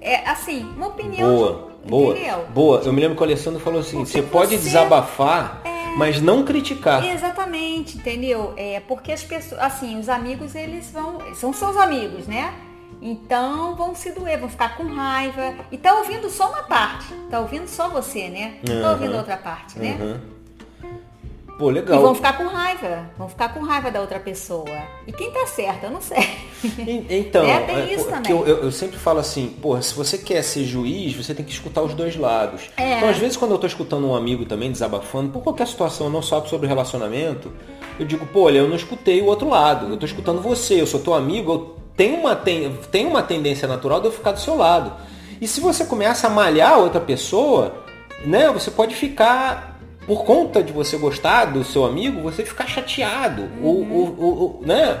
[0.00, 1.28] é assim, uma opinião.
[1.36, 2.46] Boa, boa, entendeu?
[2.54, 2.80] boa.
[2.84, 4.64] Eu me lembro que o Alessandro falou assim: porque você pode você...
[4.64, 5.96] desabafar, é...
[5.96, 7.04] mas não criticar.
[7.04, 8.54] Exatamente, entendeu?
[8.56, 12.52] É porque as pessoas, assim, os amigos eles vão, são seus amigos, né?
[13.02, 15.54] Então vão se doer, vão ficar com raiva.
[15.70, 18.54] E tá ouvindo só uma parte, tá ouvindo só você, né?
[18.66, 18.82] Não uhum.
[18.82, 19.96] tá ouvindo outra parte, né?
[20.00, 20.39] Uhum.
[21.60, 21.98] Pô, legal.
[21.98, 23.10] E vão ficar com raiva.
[23.18, 24.78] Vão ficar com raiva da outra pessoa.
[25.06, 26.26] E quem tá certo, eu não sei.
[27.10, 28.30] Então, é, tem é, isso também.
[28.30, 31.82] Eu, eu, sempre falo assim, porra, se você quer ser juiz, você tem que escutar
[31.82, 32.70] os dois lados.
[32.76, 32.96] É.
[32.96, 36.20] Então, às vezes, quando eu tô escutando um amigo também desabafando, por qualquer situação, não
[36.20, 37.50] só sobre relacionamento,
[37.98, 39.88] eu digo, pô, olha, eu não escutei o outro lado.
[39.88, 42.72] Eu tô escutando você, eu sou teu amigo, eu tenho uma, ten...
[42.90, 44.92] tenho uma tendência natural de eu ficar do seu lado.
[45.40, 47.84] E se você começa a malhar outra pessoa,
[48.24, 49.69] né, você pode ficar
[50.06, 53.42] por conta de você gostar do seu amigo, você ficar chateado.
[53.60, 53.92] Uhum.
[53.92, 54.98] Ou, ou, ou, né?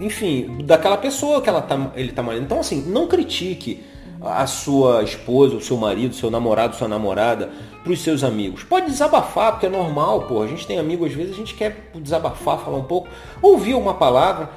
[0.00, 2.46] enfim, daquela pessoa que ela tá, ele tá malhando.
[2.46, 3.84] Então, assim, não critique
[4.22, 7.50] a sua esposa, o seu marido, o seu namorado, sua namorada
[7.82, 8.62] para os seus amigos.
[8.62, 10.42] Pode desabafar, porque é normal, pô.
[10.42, 13.08] A gente tem amigos, às vezes a gente quer desabafar, falar um pouco,
[13.40, 14.50] ouvir uma palavra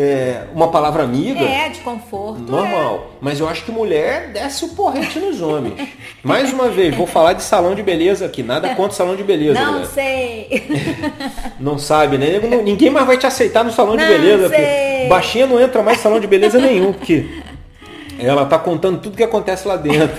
[0.00, 1.40] é, uma palavra amiga.
[1.40, 2.40] É, de conforto.
[2.40, 3.08] Normal.
[3.14, 3.18] É.
[3.20, 5.74] Mas eu acho que mulher desce o porrete nos homens.
[6.22, 8.44] Mais uma vez, vou falar de salão de beleza aqui.
[8.44, 9.58] Nada contra salão de beleza.
[9.58, 9.86] Não galera.
[9.86, 10.68] sei.
[11.58, 12.38] Não sabe, né?
[12.62, 14.48] Ninguém mais vai te aceitar no salão não de beleza.
[14.50, 15.08] Sei.
[15.08, 17.26] Baixinha não entra mais em salão de beleza nenhum, porque
[18.20, 20.16] ela tá contando tudo que acontece lá dentro.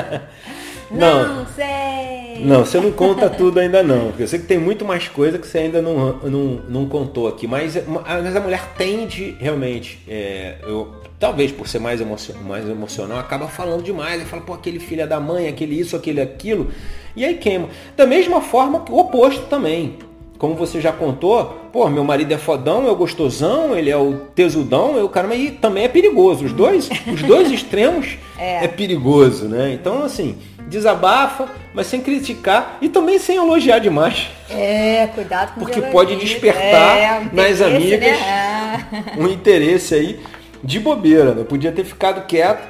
[0.92, 2.29] não, não sei.
[2.44, 4.08] Não, você não conta tudo ainda não.
[4.08, 7.28] Porque eu sei que tem muito mais coisa que você ainda não, não, não contou
[7.28, 7.46] aqui.
[7.46, 13.18] Mas, mas a mulher tende realmente, é, eu, talvez por ser mais, emocio, mais emocional,
[13.18, 14.22] acaba falando demais.
[14.22, 16.68] E fala, pô, aquele filho da mãe, aquele isso, aquele aquilo.
[17.14, 17.68] E aí queima.
[17.96, 19.98] Da mesma forma que o oposto também.
[20.38, 24.14] Como você já contou, pô, meu marido é fodão, é o gostosão, ele é o
[24.34, 26.46] tesudão, eu, cara, mas também é perigoso.
[26.46, 28.64] Os dois, os dois extremos é.
[28.64, 29.74] é perigoso, né?
[29.74, 30.38] Então, assim,
[30.70, 34.28] desabafa, mas sem criticar e também sem elogiar demais.
[34.48, 38.86] É, cuidado com Porque pode despertar é, um nas amigas né?
[39.18, 40.20] um interesse aí
[40.62, 41.44] de bobeira, né?
[41.44, 42.66] Podia ter ficado quieto.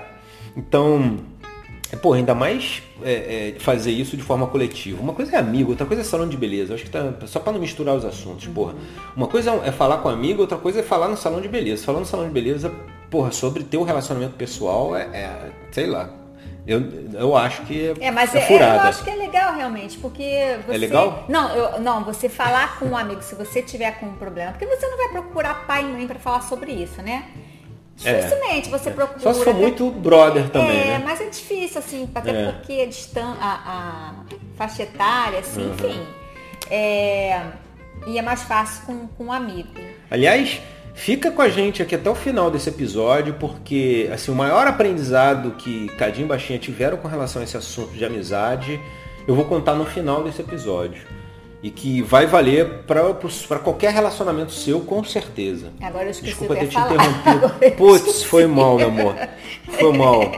[0.57, 1.19] Então,
[2.03, 5.01] pô, ainda mais é, é, fazer isso de forma coletiva.
[5.01, 6.73] Uma coisa é amigo, outra coisa é salão de beleza.
[6.73, 8.75] Eu acho que tá só para não misturar os assuntos, porra.
[9.15, 11.85] Uma coisa é falar com amigo, outra coisa é falar no salão de beleza.
[11.85, 12.73] Falando no salão de beleza,
[13.11, 16.11] porra, sobre teu relacionamento pessoal é, é sei lá,
[16.71, 18.77] eu, eu acho que é, mas é, é furada.
[18.77, 20.75] eu acho que é legal realmente, porque você...
[20.75, 21.25] É legal?
[21.29, 24.67] Não, eu, não, você falar com um amigo se você tiver com um problema, porque
[24.67, 27.25] você não vai procurar pai e mãe para falar sobre isso, né?
[28.05, 28.15] É.
[28.15, 29.21] Dificilmente é, você procura.
[29.21, 30.81] Só se for muito brother também.
[30.81, 31.03] É, né?
[31.05, 32.53] mas é difícil, assim, até é.
[32.53, 34.15] porque a, distan a, a
[34.57, 35.75] faixa etária, assim, uhum.
[35.75, 36.07] enfim.
[36.71, 37.43] É,
[38.07, 39.69] e é mais fácil com, com um amigo.
[40.11, 40.61] Aliás,
[40.95, 45.53] Fica com a gente aqui até o final desse episódio, porque assim, o maior aprendizado
[45.53, 48.81] que Cadinho e Baixinha tiveram com relação a esse assunto de amizade,
[49.27, 51.03] eu vou contar no final desse episódio.
[51.63, 55.71] E que vai valer para qualquer relacionamento seu, com certeza.
[55.83, 56.95] Agora eu esqueci Desculpa ter te falar.
[56.95, 57.77] interrompido.
[57.77, 59.15] Putz, foi mal, meu amor.
[59.79, 60.33] Foi mal.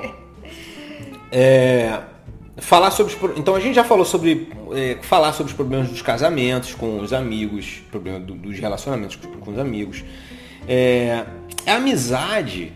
[1.30, 2.00] É,
[2.56, 6.74] falar sobre então a gente já falou sobre é, falar sobre os problemas dos casamentos
[6.74, 10.04] com os amigos, problema do, dos relacionamentos com os amigos.
[10.66, 11.24] É,
[11.66, 12.72] a amizade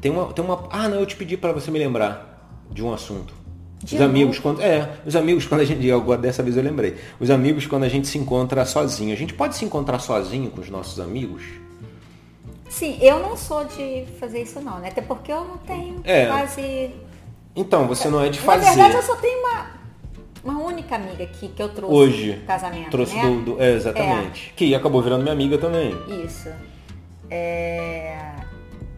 [0.00, 0.68] tem uma, tem uma.
[0.70, 3.34] Ah, não, eu te pedi para você me lembrar de um assunto.
[3.82, 6.96] De os amigos quando é, os amigos quando a gente agora dessa vez eu lembrei.
[7.20, 9.12] Os amigos quando a gente se encontra sozinho.
[9.12, 11.44] A gente pode se encontrar sozinho com os nossos amigos?
[12.68, 14.88] Sim, eu não sou de fazer isso não, né?
[14.88, 16.26] Até porque eu não tenho é.
[16.26, 16.90] quase
[17.56, 18.64] Então, você não é de fazer.
[18.64, 19.78] Na verdade, eu só tenho uma
[20.44, 23.22] uma única amiga aqui que eu trouxe hoje casamento, trouxe né?
[23.22, 24.50] do, do é, exatamente.
[24.50, 24.56] É.
[24.56, 25.94] Que acabou virando minha amiga também.
[26.24, 26.48] Isso.
[27.30, 28.38] É...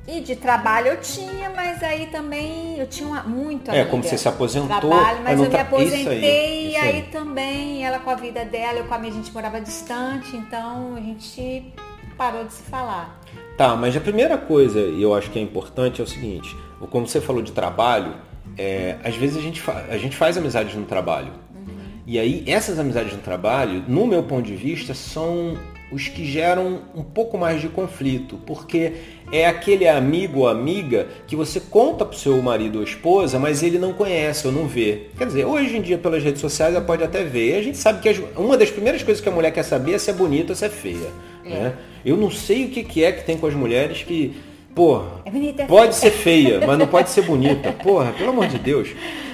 [0.06, 3.84] E de trabalho eu tinha, mas aí também eu tinha uma, muito amiga.
[3.84, 4.68] É, como você se aposentou.
[4.68, 8.16] Trabalho, mas eu me aposentei isso aí, isso e aí, aí, também ela com a
[8.16, 11.72] vida dela, eu com a minha, a gente morava distante, então a gente
[12.16, 13.20] parou de se falar.
[13.56, 16.56] Tá, mas a primeira coisa, e eu acho que é importante, é o seguinte,
[16.90, 18.14] como você falou de trabalho,
[18.58, 21.32] é, às vezes a gente, a gente faz amizades no trabalho.
[21.54, 22.00] Uhum.
[22.06, 25.56] E aí essas amizades no trabalho, no meu ponto de vista, são
[25.92, 28.92] os que geram um pouco mais de conflito, porque
[29.32, 33.78] é aquele amigo ou amiga que você conta pro seu marido ou esposa, mas ele
[33.78, 35.08] não conhece ou não vê.
[35.16, 37.54] Quer dizer, hoje em dia pelas redes sociais ela pode até ver.
[37.54, 39.94] E a gente sabe que as, uma das primeiras coisas que a mulher quer saber
[39.94, 41.10] é se é bonita ou se é feia.
[41.44, 41.48] É.
[41.48, 41.74] Né?
[42.04, 44.36] Eu não sei o que, que é que tem com as mulheres que,
[44.74, 47.72] porra, é é pode ser feia, mas não pode ser bonita.
[47.82, 48.90] Porra, pelo amor de Deus.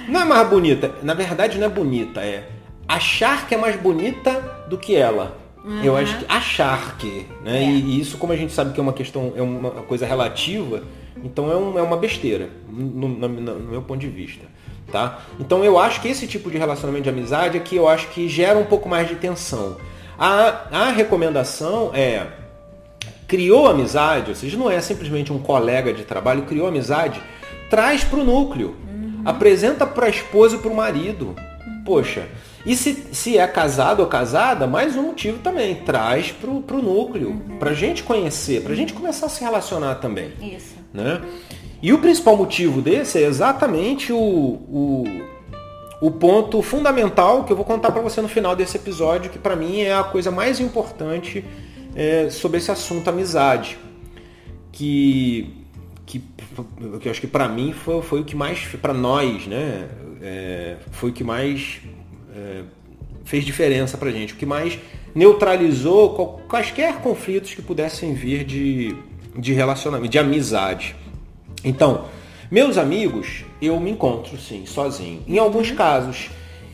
[0.07, 0.95] Não é mais bonita.
[1.03, 2.43] Na verdade não é bonita, é
[2.87, 5.46] achar que é mais bonita do que ela.
[5.63, 5.83] Uhum.
[5.83, 7.63] Eu acho que achar que, né?
[7.63, 7.65] É.
[7.65, 10.83] E, e, isso, como a gente sabe que é uma questão, é uma coisa relativa,
[11.23, 14.45] então é, um, é uma besteira, no, no, no, meu ponto de vista.
[14.91, 15.19] Tá?
[15.37, 18.29] Então eu acho que esse tipo de relacionamento de amizade é que eu acho que
[18.29, 19.75] gera um pouco mais de tensão.
[20.17, 22.25] A, a recomendação é
[23.27, 27.21] criou amizade, ou seja, não é simplesmente um colega de trabalho, criou amizade,
[27.69, 28.75] traz para o núcleo.
[28.87, 29.21] Uhum.
[29.25, 31.35] Apresenta para a esposa e para o marido.
[31.85, 32.27] Poxa,
[32.67, 35.73] e se, se é casado ou casada, mais um motivo também.
[35.73, 37.29] Traz pro, pro núcleo.
[37.29, 37.57] Uhum.
[37.57, 40.33] Pra gente conhecer, pra gente começar a se relacionar também.
[40.41, 40.75] Isso.
[40.93, 41.21] Né?
[41.81, 45.05] E o principal motivo desse é exatamente o, o,
[46.01, 49.55] o ponto fundamental que eu vou contar para você no final desse episódio, que para
[49.55, 51.45] mim é a coisa mais importante
[51.95, 53.77] é, sobre esse assunto amizade.
[54.73, 55.53] Que,
[56.05, 56.19] que,
[56.99, 59.87] que eu acho que para mim foi, foi o que mais, para nós, né?
[60.21, 61.79] É, foi o que mais
[62.37, 62.61] é,
[63.25, 64.77] fez diferença para gente, o que mais
[65.15, 68.95] neutralizou quaisquer conflitos que pudessem vir de,
[69.35, 70.95] de relacionamento, de amizade.
[71.63, 72.05] Então,
[72.51, 75.23] meus amigos, eu me encontro sim, sozinho.
[75.27, 76.29] Em alguns casos.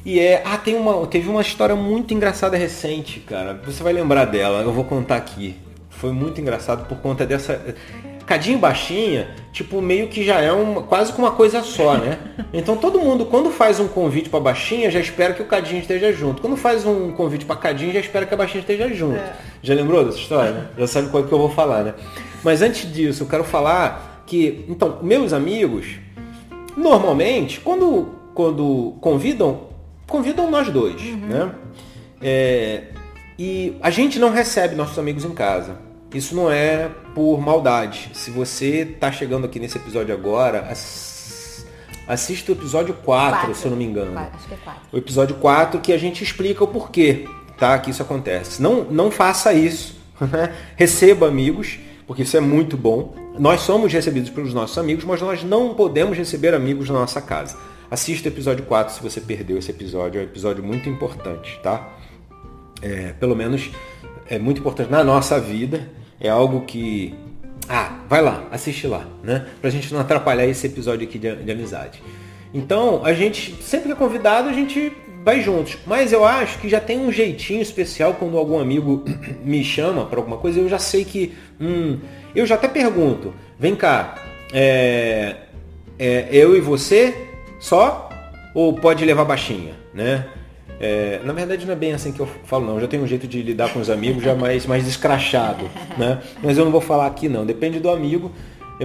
[0.05, 0.43] E é.
[0.45, 3.59] Ah, tem uma, teve uma história muito engraçada recente, cara.
[3.65, 5.55] Você vai lembrar dela, eu vou contar aqui.
[5.89, 7.75] Foi muito engraçado por conta dessa.
[8.25, 12.17] Cadinho baixinha, tipo, meio que já é uma, quase que uma coisa só, né?
[12.53, 16.11] Então todo mundo, quando faz um convite pra baixinha, já espera que o Cadinho esteja
[16.13, 16.41] junto.
[16.41, 19.17] Quando faz um convite pra Cadinho, já espera que a baixinha esteja junto.
[19.17, 19.33] É.
[19.61, 20.51] Já lembrou dessa história?
[20.51, 20.67] Né?
[20.77, 21.93] Já sabe qual é que eu vou falar, né?
[22.43, 25.87] Mas antes disso, eu quero falar que, então, meus amigos,
[26.75, 29.67] normalmente, quando, quando convidam,
[30.07, 31.27] convidam nós dois, uhum.
[31.27, 31.51] né?
[32.21, 32.83] É,
[33.37, 35.77] e a gente não recebe nossos amigos em casa.
[36.13, 38.11] Isso não é por maldade.
[38.13, 40.69] Se você está chegando aqui nesse episódio agora,
[42.07, 43.55] assista o episódio 4, quatro.
[43.55, 44.17] se eu não me engano.
[44.17, 44.81] Acho que é 4.
[44.91, 48.61] O episódio 4 que a gente explica o porquê tá, que isso acontece.
[48.61, 50.01] Não, não faça isso.
[50.31, 50.55] Né?
[50.77, 53.13] Receba amigos, porque isso é muito bom.
[53.37, 57.57] Nós somos recebidos pelos nossos amigos, mas nós não podemos receber amigos na nossa casa.
[57.91, 60.19] Assista o episódio 4 se você perdeu esse episódio.
[60.19, 61.89] É um episódio muito importante, tá?
[62.81, 63.71] É, pelo menos
[64.29, 65.89] é muito importante na nossa vida
[66.23, 67.13] é algo que.
[67.69, 69.45] Ah, vai lá, assiste lá, né?
[69.61, 72.01] Pra gente não atrapalhar esse episódio aqui de, de amizade.
[72.53, 74.91] Então, a gente, sempre que é convidado, a gente
[75.23, 75.77] vai juntos.
[75.85, 79.03] Mas eu acho que já tem um jeitinho especial quando algum amigo
[79.43, 81.33] me chama para alguma coisa, eu já sei que.
[81.59, 81.99] Hum,
[82.35, 84.15] eu já até pergunto, vem cá,
[84.51, 85.35] é,
[85.99, 87.15] é eu e você
[87.59, 88.09] só?
[88.53, 90.27] Ou pode levar baixinha, né?
[90.79, 93.07] É, na verdade não é bem assim que eu falo não, eu já tenho um
[93.07, 96.21] jeito de lidar com os amigos já mais, mais escrachado, né?
[96.41, 98.31] Mas eu não vou falar aqui não, depende do amigo.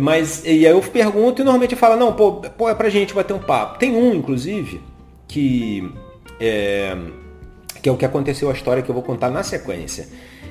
[0.00, 3.32] Mas e aí eu pergunto e normalmente fala, não, pô, pô, é pra gente bater
[3.32, 3.78] um papo.
[3.78, 4.80] Tem um, inclusive,
[5.26, 5.90] que
[6.38, 6.96] é,
[7.82, 10.06] que é o que aconteceu a história que eu vou contar na sequência.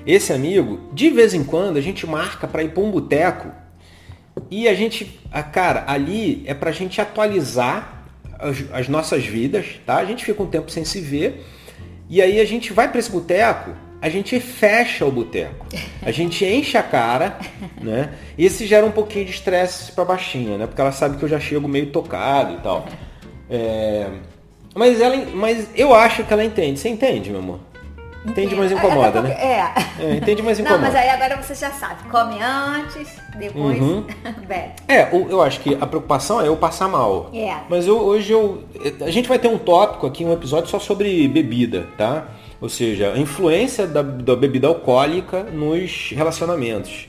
[0.06, 3.52] Esse amigo, de vez em quando, a gente marca para ir para um boteco
[4.50, 7.97] e a gente, a cara, ali é pra gente atualizar
[8.40, 9.98] as, as, nossas vidas, tá?
[9.98, 11.46] A gente fica um tempo sem se ver
[12.10, 13.72] e aí a gente vai para esse boteco,
[14.02, 15.66] a gente fecha o boteco,
[16.02, 17.38] a gente enche a cara,
[17.82, 18.14] né?
[18.38, 20.68] E isso gera um pouquinho de estresse para baixinha, né?
[20.68, 22.88] Porque ela sabe que eu já chego meio tocado e tal.
[23.50, 24.08] É...
[24.76, 26.80] Mas ela, mas eu acho que ela entende.
[26.80, 27.60] Você entende, meu amor?
[28.28, 29.32] Entende, mas incomoda, né?
[29.32, 29.74] É.
[30.00, 30.16] é.
[30.16, 30.82] Entende, mas incomoda.
[30.82, 32.04] Não, mas aí agora você já sabe.
[32.10, 34.06] Come antes, depois uhum.
[34.48, 34.74] bebe.
[34.88, 37.32] É, eu acho que a preocupação é eu passar mal.
[37.34, 37.56] É.
[37.70, 38.64] Mas eu, hoje eu...
[39.02, 42.28] A gente vai ter um tópico aqui, um episódio só sobre bebida, tá?
[42.60, 47.08] Ou seja, a influência da, da bebida alcoólica nos relacionamentos.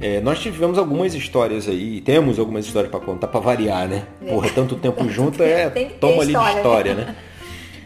[0.00, 4.04] É, nós tivemos algumas histórias aí, temos algumas histórias para contar, para variar, né?
[4.22, 4.30] É.
[4.30, 7.16] Porra, tanto tempo junto é toma ali de história, né?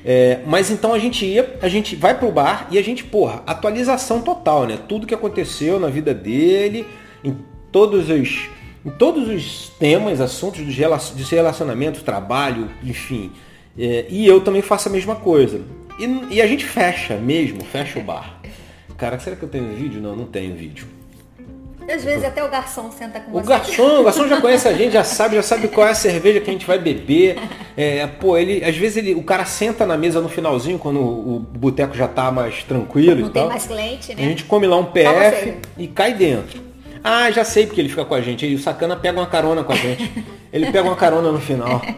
[0.04, 3.42] É, mas então a gente ia, a gente vai pro bar e a gente, porra,
[3.46, 4.78] atualização total, né?
[4.88, 6.86] Tudo que aconteceu na vida dele,
[7.22, 7.36] em
[7.70, 8.48] todos os,
[8.84, 13.30] em todos os temas, assuntos de relacionamento, trabalho, enfim.
[13.78, 15.60] É, e eu também faço a mesma coisa.
[15.98, 18.40] E, e, a gente fecha mesmo, fecha o bar.
[18.96, 20.00] Cara, será que eu tenho vídeo?
[20.00, 20.86] Não, não tenho vídeo.
[21.92, 23.48] Às vezes até o garçom senta com O você.
[23.48, 26.40] garçom, o garçom já conhece a gente, já sabe, já sabe qual é a cerveja
[26.40, 27.36] que a gente vai beber.
[27.76, 31.36] É, pô, ele, às vezes ele, o cara senta na mesa no finalzinho, quando o,
[31.36, 33.48] o boteco já tá mais tranquilo Não e tem tal.
[33.48, 34.22] mais cliente, A né?
[34.22, 36.60] gente come lá um PF e cai dentro.
[37.02, 38.44] Ah, já sei porque ele fica com a gente.
[38.44, 40.12] Aí o sacana pega uma carona com a gente.
[40.52, 41.80] Ele pega uma carona no final.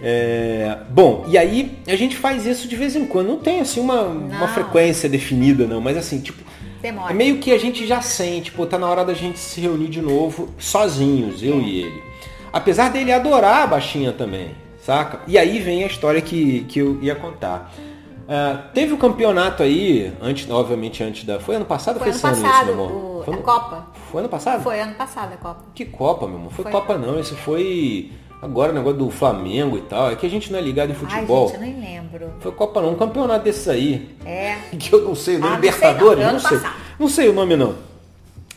[0.00, 3.26] É, bom, e aí a gente faz isso de vez em quando.
[3.28, 6.40] Não tem assim uma, uma frequência definida, não, mas assim, tipo,
[6.80, 7.12] Demora.
[7.12, 9.88] é meio que a gente já sente, pô, tá na hora da gente se reunir
[9.88, 12.02] de novo, sozinhos, eu e ele.
[12.52, 14.50] Apesar dele adorar a baixinha também,
[14.82, 15.20] saca?
[15.26, 17.72] E aí vem a história que, que eu ia contar.
[18.28, 21.40] Ah, teve o campeonato aí, antes, obviamente antes da.
[21.40, 23.20] Foi ano passado ou Foi foi ano isso, passado, meu amor?
[23.20, 23.86] o- Foi a no- Copa.
[24.10, 24.62] Foi ano passado?
[24.62, 25.64] Foi ano passado a Copa.
[25.74, 26.50] Que Copa, meu irmão?
[26.50, 26.72] Foi, Foi.
[26.72, 28.10] Copa não, esse foi
[28.40, 30.10] agora o negócio do Flamengo e tal.
[30.10, 31.48] É que a gente não é ligado em Ai, futebol.
[31.48, 32.30] gente, eu nem lembro.
[32.40, 34.08] Foi Copa não, um campeonato desses aí.
[34.24, 34.56] É.
[34.78, 36.58] Que eu não sei o nome, Ah, Libertadores, não, não, sei.
[36.58, 36.76] passado.
[36.98, 37.74] Não sei o nome não.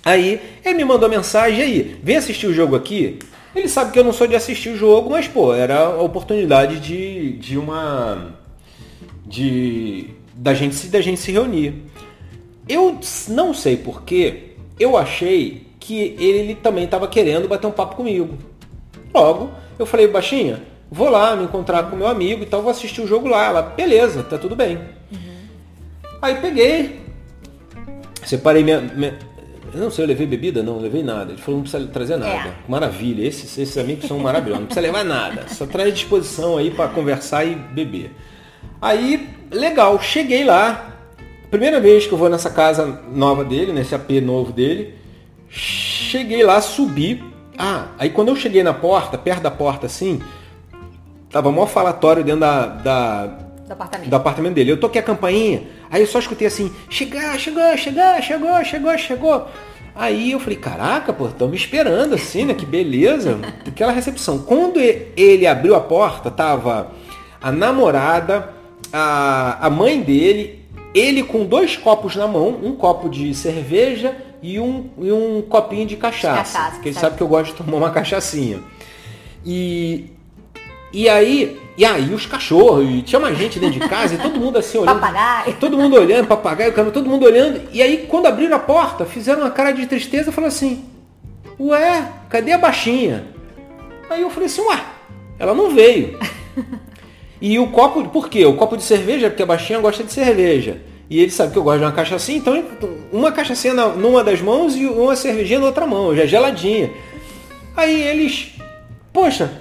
[0.04, 3.20] Aí, ele me mandou mensagem, aí, vem assistir o jogo aqui.
[3.56, 6.80] Ele sabe que eu não sou de assistir o jogo, mas pô, era a oportunidade
[6.80, 8.34] de, de uma.
[9.26, 10.08] de.
[10.34, 11.74] da gente, se- da gente se reunir.
[12.68, 18.38] Eu não sei porquê, eu achei que ele também estava querendo bater um papo comigo.
[19.14, 19.50] Logo,
[19.82, 23.08] eu falei, baixinha, vou lá me encontrar com meu amigo e tal, vou assistir o
[23.08, 23.46] jogo lá.
[23.46, 24.80] Ela, beleza, tá tudo bem.
[26.22, 27.00] Aí peguei,
[28.26, 29.18] separei minha, minha-
[29.74, 30.62] Eu não sei, eu levei bebida?
[30.62, 31.32] Não, levei nada.
[31.32, 32.50] Ele falou, não precisa trazer nada.
[32.50, 32.54] É.
[32.68, 35.48] Maravilha, esses, esses amigos são maravilhosos, não precisa levar nada.
[35.48, 38.12] Só traz disposição aí para conversar e beber.
[38.82, 40.90] Aí, legal, cheguei lá.
[41.50, 44.94] Primeira vez que eu vou nessa casa nova dele, nesse AP novo dele.
[45.50, 47.24] Cheguei lá, subi.
[47.58, 50.22] Ah, aí quando eu cheguei na porta, perto da porta assim,
[51.30, 53.26] tava mó falatório dentro da, da,
[53.68, 54.10] Do apartamento.
[54.10, 54.72] do apartamento dele.
[54.72, 59.48] Eu toquei a campainha, aí eu só escutei assim, chegar, chegou, chegou, chegou, chegou, chegou.
[59.94, 62.54] Aí eu falei, caraca, pô, estão me esperando assim, né?
[62.54, 63.38] Que beleza.
[63.68, 64.40] Aquela recepção.
[64.40, 66.92] Quando ele abriu a porta, tava
[67.42, 68.54] a namorada,
[68.92, 74.60] a, a mãe dele, ele com dois copos na mão, um copo de cerveja e
[74.60, 76.58] um, e um copinho de cachaça.
[76.58, 77.18] Cachaça, porque ele sabe.
[77.18, 78.60] que eu gosto de tomar uma cachaçinha.
[79.46, 80.08] E,
[80.92, 84.40] e aí, e aí os cachorros, e tinha mais gente dentro de casa, e todo
[84.40, 85.00] mundo assim olhando.
[85.00, 85.56] Papagaio.
[85.60, 87.62] Todo mundo olhando, papagaio, cara, todo mundo olhando.
[87.72, 90.86] E aí, quando abriram a porta, fizeram uma cara de tristeza e falaram assim:
[91.60, 93.26] Ué, cadê a baixinha?
[94.10, 94.80] Aí eu falei assim: Ué,
[95.38, 96.18] ela não veio.
[97.42, 98.46] E o copo, por quê?
[98.46, 100.80] O copo de cerveja, porque a baixinha gosta de cerveja.
[101.12, 102.64] E ele sabe que eu gosto de uma cachaçinha, então
[103.12, 106.90] uma cachaçinha na- numa das mãos e uma cervejinha na outra mão, já geladinha.
[107.76, 108.54] Aí eles,
[109.12, 109.52] poxa,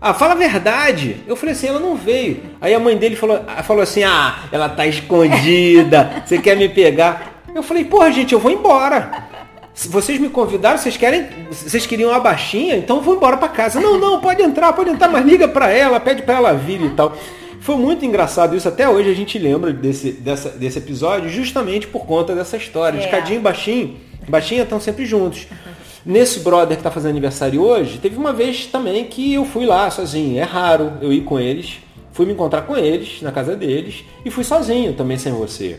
[0.00, 1.18] ah, fala a verdade.
[1.28, 2.40] Eu falei assim, ela não veio.
[2.62, 7.42] Aí a mãe dele falou, falou assim, ah, ela tá escondida, você quer me pegar?
[7.54, 9.28] Eu falei, porra, gente, eu vou embora.
[9.74, 13.48] Se vocês me convidaram, vocês querem, vocês queriam a baixinha, então eu vou embora pra
[13.48, 13.78] casa.
[13.80, 16.88] Não, não, pode entrar, pode entrar, mas liga pra ela, pede pra ela vir e
[16.90, 17.14] tal.
[17.70, 22.04] Foi muito engraçado isso, até hoje a gente lembra desse, dessa, desse episódio justamente por
[22.04, 22.98] conta dessa história.
[22.98, 23.08] De É.
[23.08, 23.96] Cadinho e Baixinho,
[24.28, 25.46] Baixinha estão sempre juntos.
[26.04, 29.88] Nesse brother que tá fazendo aniversário hoje, teve uma vez também que eu fui lá
[29.88, 30.36] sozinho.
[30.36, 31.78] É raro eu ir com eles.
[32.10, 35.78] Fui me encontrar com eles, na casa deles, e fui sozinho também sem você.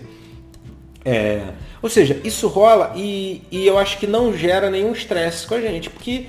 [1.04, 1.42] É,
[1.82, 5.60] ou seja, isso rola e, e eu acho que não gera nenhum estresse com a
[5.60, 6.28] gente, porque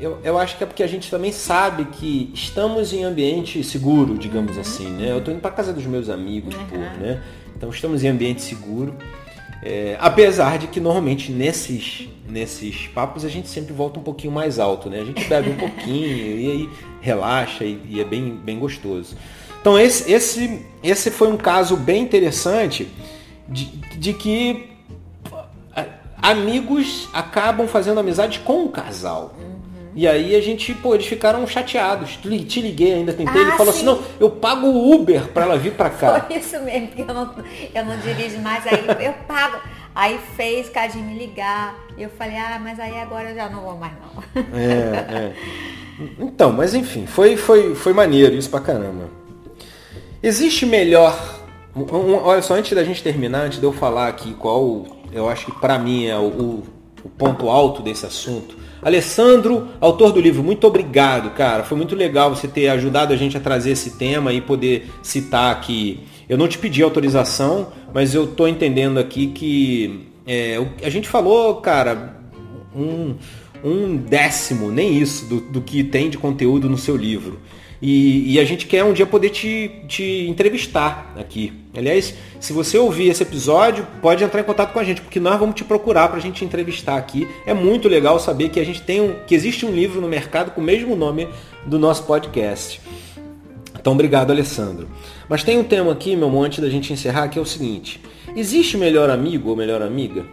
[0.00, 4.18] eu, eu acho que é porque a gente também sabe que estamos em ambiente seguro,
[4.18, 5.12] digamos assim, né?
[5.12, 7.22] Eu tô indo para casa dos meus amigos, pô, né?
[7.56, 8.94] Então estamos em ambiente seguro.
[9.62, 14.58] É, apesar de que normalmente nesses, nesses papos a gente sempre volta um pouquinho mais
[14.58, 15.00] alto, né?
[15.00, 16.70] A gente bebe um pouquinho e aí
[17.00, 19.16] relaxa e, e é bem, bem gostoso.
[19.60, 22.88] Então esse, esse, esse foi um caso bem interessante
[23.48, 23.66] de,
[23.96, 24.72] de que
[26.22, 29.34] amigos acabam fazendo amizade com o casal.
[29.94, 32.16] E aí a gente, pô, eles ficaram chateados.
[32.16, 33.42] Te liguei ainda, tentei.
[33.42, 33.86] Ele Ah, falou assim, sim.
[33.86, 36.20] não, eu pago o Uber pra ela vir pra cá.
[36.28, 37.34] Foi isso mesmo, que eu não,
[37.74, 39.58] eu não dirijo mais, aí eu pago.
[39.94, 41.74] Aí fez Cadinho me ligar.
[41.98, 44.42] Eu falei, ah, mas aí agora eu já não vou mais não.
[44.58, 44.96] É,
[45.28, 45.32] é.
[46.18, 49.10] Então, mas enfim, foi, foi, foi maneiro isso pra caramba.
[50.22, 51.40] Existe melhor.
[51.76, 55.28] um- um- olha só, antes da gente terminar, antes de eu falar aqui qual eu
[55.28, 56.62] acho que pra mim é o, o-
[57.04, 58.56] o ponto alto desse assunto.
[58.80, 61.62] Alessandro, autor do livro, muito obrigado, cara.
[61.62, 65.52] Foi muito legal você ter ajudado a gente a trazer esse tema e poder citar
[65.52, 66.00] aqui.
[66.28, 71.56] Eu não te pedi autorização, mas eu tô entendendo aqui que é, a gente falou,
[71.56, 72.16] cara,
[72.74, 73.14] um,
[73.62, 77.38] um décimo, nem isso, do, do que tem de conteúdo no seu livro.
[77.82, 81.52] E, e, a gente quer um dia poder te, te entrevistar aqui.
[81.76, 85.36] Aliás, se você ouvir esse episódio, pode entrar em contato com a gente, porque nós
[85.36, 87.26] vamos te procurar para a gente entrevistar aqui.
[87.44, 90.52] É muito legal saber que a gente tem um, que existe um livro no mercado
[90.52, 91.28] com o mesmo nome
[91.66, 92.80] do nosso podcast.
[93.76, 94.88] Então, obrigado, Alessandro.
[95.28, 98.00] Mas tem um tema aqui, meu amor, antes da gente encerrar, que é o seguinte:
[98.36, 100.24] existe melhor amigo ou melhor amiga?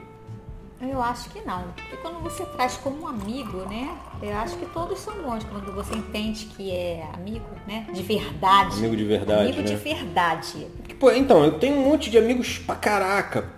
[0.81, 1.63] Eu acho que não.
[1.75, 3.97] Porque quando você traz como um amigo, né?
[4.21, 7.85] Eu acho que todos são bons quando você entende que é amigo, né?
[7.93, 8.77] De verdade.
[8.77, 9.41] Amigo de verdade.
[9.41, 9.63] Amigo né?
[9.63, 10.67] de verdade.
[10.97, 13.49] Pô, então, eu tenho um monte de amigos pra caraca.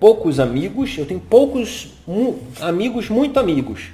[0.00, 3.90] Poucos amigos, eu tenho poucos mu, amigos, muito amigos.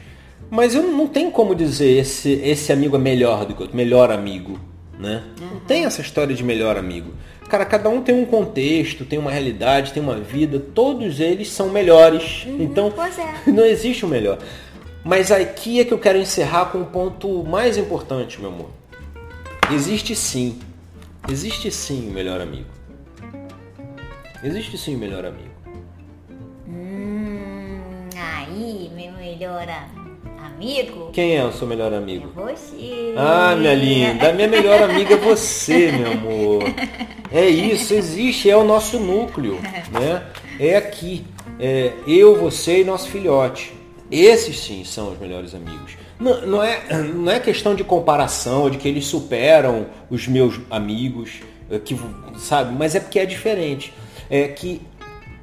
[0.49, 4.13] Mas eu não tenho como dizer esse, esse amigo é melhor do que outro, melhor
[4.13, 4.61] amigo.
[4.99, 5.25] Né?
[5.41, 5.55] Uhum.
[5.55, 7.13] Não tem essa história de melhor amigo.
[7.53, 11.69] Cara, cada um tem um contexto, tem uma realidade, tem uma vida, todos eles são
[11.69, 12.47] melhores.
[12.47, 13.45] Uhum, então, é.
[13.53, 14.39] não existe o melhor.
[15.05, 18.71] Mas aqui é que eu quero encerrar com o um ponto mais importante, meu amor.
[19.71, 20.61] Existe sim.
[21.31, 22.71] Existe sim o melhor amigo.
[24.43, 25.53] Existe sim o melhor amigo.
[26.67, 30.02] Hum, aí, meu melhor amigo
[30.63, 31.11] amigo?
[31.13, 32.31] Quem é o seu melhor amigo?
[32.37, 33.15] É você.
[33.17, 36.63] Ah, minha linda, minha melhor amiga é você, meu amor.
[37.33, 39.59] É isso, existe, é o nosso núcleo,
[39.91, 40.23] né?
[40.61, 41.25] É aqui,
[41.59, 43.73] é eu, você e nosso filhote.
[44.11, 45.97] Esses sim são os melhores amigos.
[46.21, 51.41] Não, não, é, não é questão de comparação, de que eles superam os meus amigos,
[51.71, 51.99] é, que,
[52.37, 52.75] sabe?
[52.77, 53.93] Mas é porque é diferente.
[54.31, 54.81] É que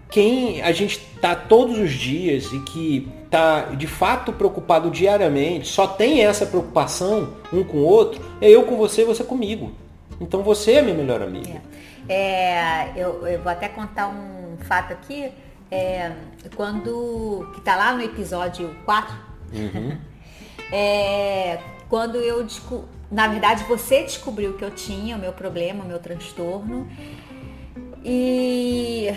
[0.09, 5.85] quem a gente está todos os dias e que está de fato preocupado diariamente, só
[5.85, 9.71] tem essa preocupação um com o outro, é eu com você, você comigo.
[10.19, 11.61] Então você é minha melhor amiga.
[12.07, 15.31] É, é eu, eu, vou até contar um fato aqui.
[15.71, 16.11] É,
[16.55, 17.47] quando.
[17.53, 19.15] que está lá no episódio 4.
[19.53, 19.97] Uhum.
[20.73, 22.45] é, quando eu
[23.11, 26.89] na verdade você descobriu que eu tinha o meu problema, o meu transtorno.
[28.03, 29.13] E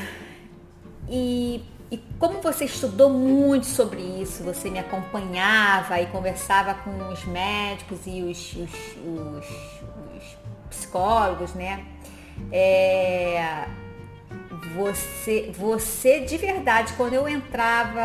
[1.09, 7.25] e, e como você estudou muito sobre isso, você me acompanhava e conversava com os
[7.25, 8.73] médicos e os, os,
[9.05, 9.47] os,
[10.17, 10.37] os
[10.71, 11.85] psicólogos, né?
[12.51, 13.67] É,
[14.75, 18.01] você, você de verdade, quando eu entrava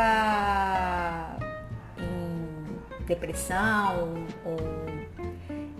[1.97, 4.57] em depressão ou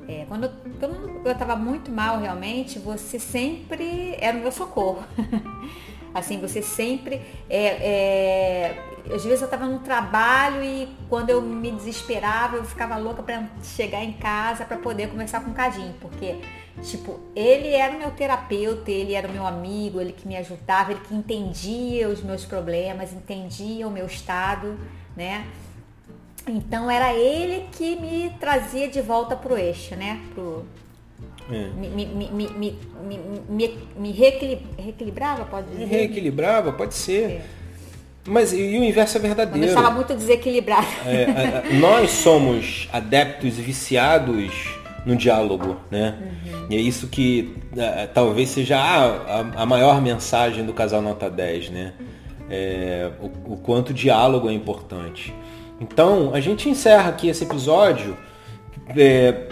[0.08, 0.50] é, quando,
[0.80, 5.04] quando eu estava muito mal realmente, você sempre era o meu socorro.
[6.18, 7.22] Assim, você sempre.
[7.48, 12.98] É, é, às vezes eu estava no trabalho e quando eu me desesperava, eu ficava
[12.98, 16.42] louca para chegar em casa para poder conversar com o Cadinho, porque,
[16.82, 20.92] tipo, ele era o meu terapeuta, ele era o meu amigo, ele que me ajudava,
[20.92, 24.76] ele que entendia os meus problemas, entendia o meu estado,
[25.16, 25.46] né?
[26.48, 30.20] Então era ele que me trazia de volta pro eixo, né?
[30.34, 30.66] Pro.
[31.50, 32.76] Me, me, me,
[33.50, 35.86] me, me, reequilibrava, pode dizer?
[35.86, 37.24] Reequilibrava, pode ser.
[37.24, 37.42] É.
[38.26, 39.66] Mas e o inverso é verdadeiro.
[39.66, 40.88] Eu estava muito desequilibrada.
[41.06, 44.76] É, é, é, nós somos adeptos e viciados
[45.06, 46.18] no diálogo, né?
[46.20, 46.68] Uhum.
[46.70, 51.30] E é isso que é, talvez seja a, a, a, maior mensagem do casal Nota
[51.30, 51.94] 10, né?
[52.50, 55.34] É, o, o, quanto o diálogo é importante.
[55.80, 58.18] Então, a gente encerra aqui esse episódio
[58.98, 59.48] é,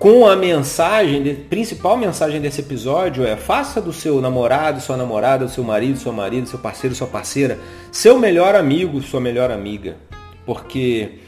[0.00, 5.62] com a mensagem, principal mensagem desse episódio é faça do seu namorado, sua namorada, seu
[5.62, 7.58] marido, seu marido, seu parceiro, sua parceira,
[7.92, 9.98] seu melhor amigo, sua melhor amiga.
[10.46, 11.18] Porque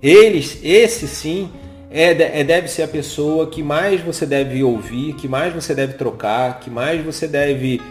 [0.00, 1.50] eles, esse sim,
[1.90, 5.92] é, é, deve ser a pessoa que mais você deve ouvir, que mais você deve
[5.92, 7.82] trocar, que mais você deve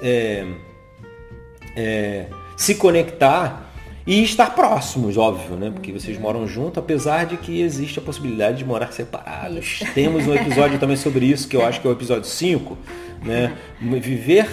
[0.00, 0.46] é,
[1.76, 2.26] é,
[2.56, 3.67] se conectar
[4.08, 5.70] e estar próximos, óbvio, né?
[5.70, 9.82] Porque vocês moram junto, apesar de que existe a possibilidade de morar separados.
[9.82, 9.92] Isso.
[9.92, 12.78] Temos um episódio também sobre isso, que eu acho que é o episódio 5,
[13.22, 13.54] né?
[13.78, 14.48] Viver.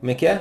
[0.00, 0.40] Como é que é?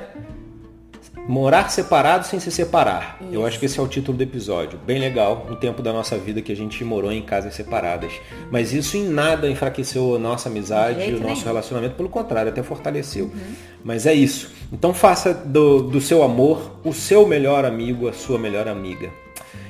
[1.27, 3.17] Morar separado sem se separar.
[3.21, 3.33] Isso.
[3.33, 4.77] Eu acho que esse é o título do episódio.
[4.85, 8.11] Bem legal, um tempo da nossa vida que a gente morou em casas separadas.
[8.51, 11.43] Mas isso em nada enfraqueceu a nossa amizade, o nosso nenhum.
[11.45, 13.25] relacionamento, pelo contrário, até fortaleceu.
[13.25, 13.53] Uhum.
[13.83, 14.51] Mas é isso.
[14.71, 19.09] Então faça do, do seu amor o seu melhor amigo, a sua melhor amiga.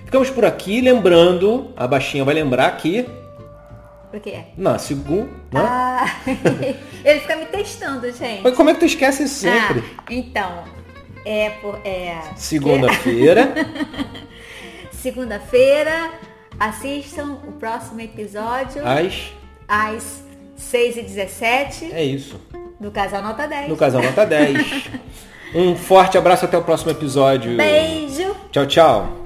[0.05, 3.05] Ficamos por aqui, lembrando, a baixinha vai lembrar que
[4.13, 4.43] por quê?
[4.55, 5.29] Na segunda.
[5.55, 6.05] Ah,
[7.03, 8.43] ele fica me testando, gente.
[8.43, 9.83] Mas como é que tu esquece isso sempre?
[9.97, 10.63] Ah, então,
[11.25, 11.51] é,
[11.83, 13.53] é Segunda-feira.
[14.91, 16.11] Segunda-feira.
[16.59, 18.87] Assistam o próximo episódio.
[18.87, 19.33] Às?
[19.67, 20.23] Às
[20.59, 21.91] 6h17.
[21.91, 22.39] É isso.
[22.79, 23.69] No Casal Nota 10.
[23.69, 24.89] No Casal Nota 10.
[25.55, 27.57] um forte abraço até o próximo episódio.
[27.57, 28.35] Beijo.
[28.51, 29.22] Tchau, tchau.